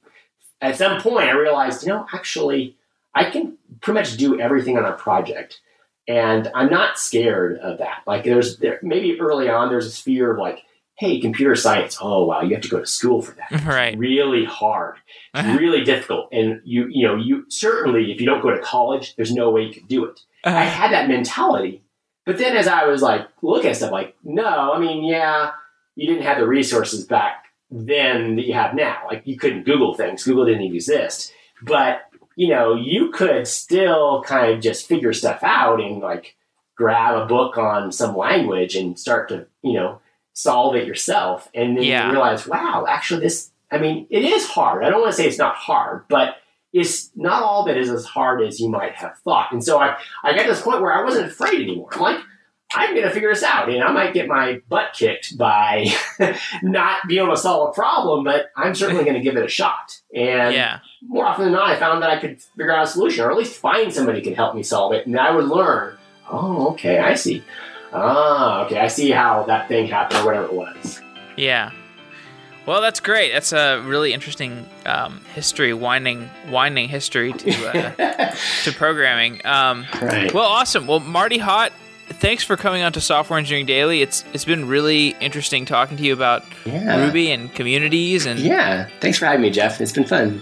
[0.61, 2.75] at some point, I realized, you know, actually,
[3.13, 5.61] I can pretty much do everything on a project.
[6.07, 8.01] And I'm not scared of that.
[8.05, 10.63] Like there's there maybe early on there's this fear of like,
[10.97, 13.51] hey, computer science, oh wow, you have to go to school for that.
[13.51, 13.97] It's right.
[13.97, 14.97] really hard.
[15.33, 16.29] It's really difficult.
[16.31, 19.63] And you you know, you certainly if you don't go to college, there's no way
[19.63, 20.19] you could do it.
[20.43, 20.57] Uh-huh.
[20.57, 21.83] I had that mentality.
[22.25, 25.51] But then as I was like looking at stuff like, no, I mean, yeah,
[25.95, 29.03] you didn't have the resources back then that you have now.
[29.07, 30.23] Like you couldn't Google things.
[30.23, 31.33] Google didn't even exist.
[31.61, 32.01] But
[32.35, 36.35] you know, you could still kind of just figure stuff out and like
[36.75, 39.99] grab a book on some language and start to, you know,
[40.33, 41.49] solve it yourself.
[41.53, 42.07] And then Yeah.
[42.07, 44.83] you realize, wow, actually this, I mean, it is hard.
[44.83, 46.37] I don't want to say it's not hard, but
[46.73, 49.51] it's not all it is as hard as you might have thought.
[49.51, 51.89] And so I, I got to this point where I wasn't afraid anymore.
[51.93, 52.19] I'm like,
[52.75, 53.69] I'm going to figure this out.
[53.69, 55.87] And I might get my butt kicked by
[56.63, 59.47] not being able to solve a problem, but I'm certainly going to give it a
[59.47, 59.99] shot.
[60.13, 60.79] And yeah.
[61.01, 63.37] more often than not, I found that I could figure out a solution, or at
[63.37, 65.97] least find somebody who could help me solve it, and I would learn.
[66.29, 67.43] Oh, okay, I see.
[67.91, 71.01] Ah, okay, I see how that thing happened, or whatever it was.
[71.37, 71.71] Yeah.
[72.65, 73.33] Well, that's great.
[73.33, 79.45] That's a really interesting um, history, winding, winding history to uh, to programming.
[79.45, 80.33] Um, right.
[80.33, 80.87] well, awesome.
[80.87, 81.73] Well, Marty Haught,
[82.23, 84.01] thanks for coming on to Software Engineering Daily.
[84.01, 87.05] It's it's been really interesting talking to you about yeah.
[87.05, 88.87] Ruby and communities and Yeah.
[89.01, 89.81] Thanks for having me, Jeff.
[89.81, 90.41] It's been fun.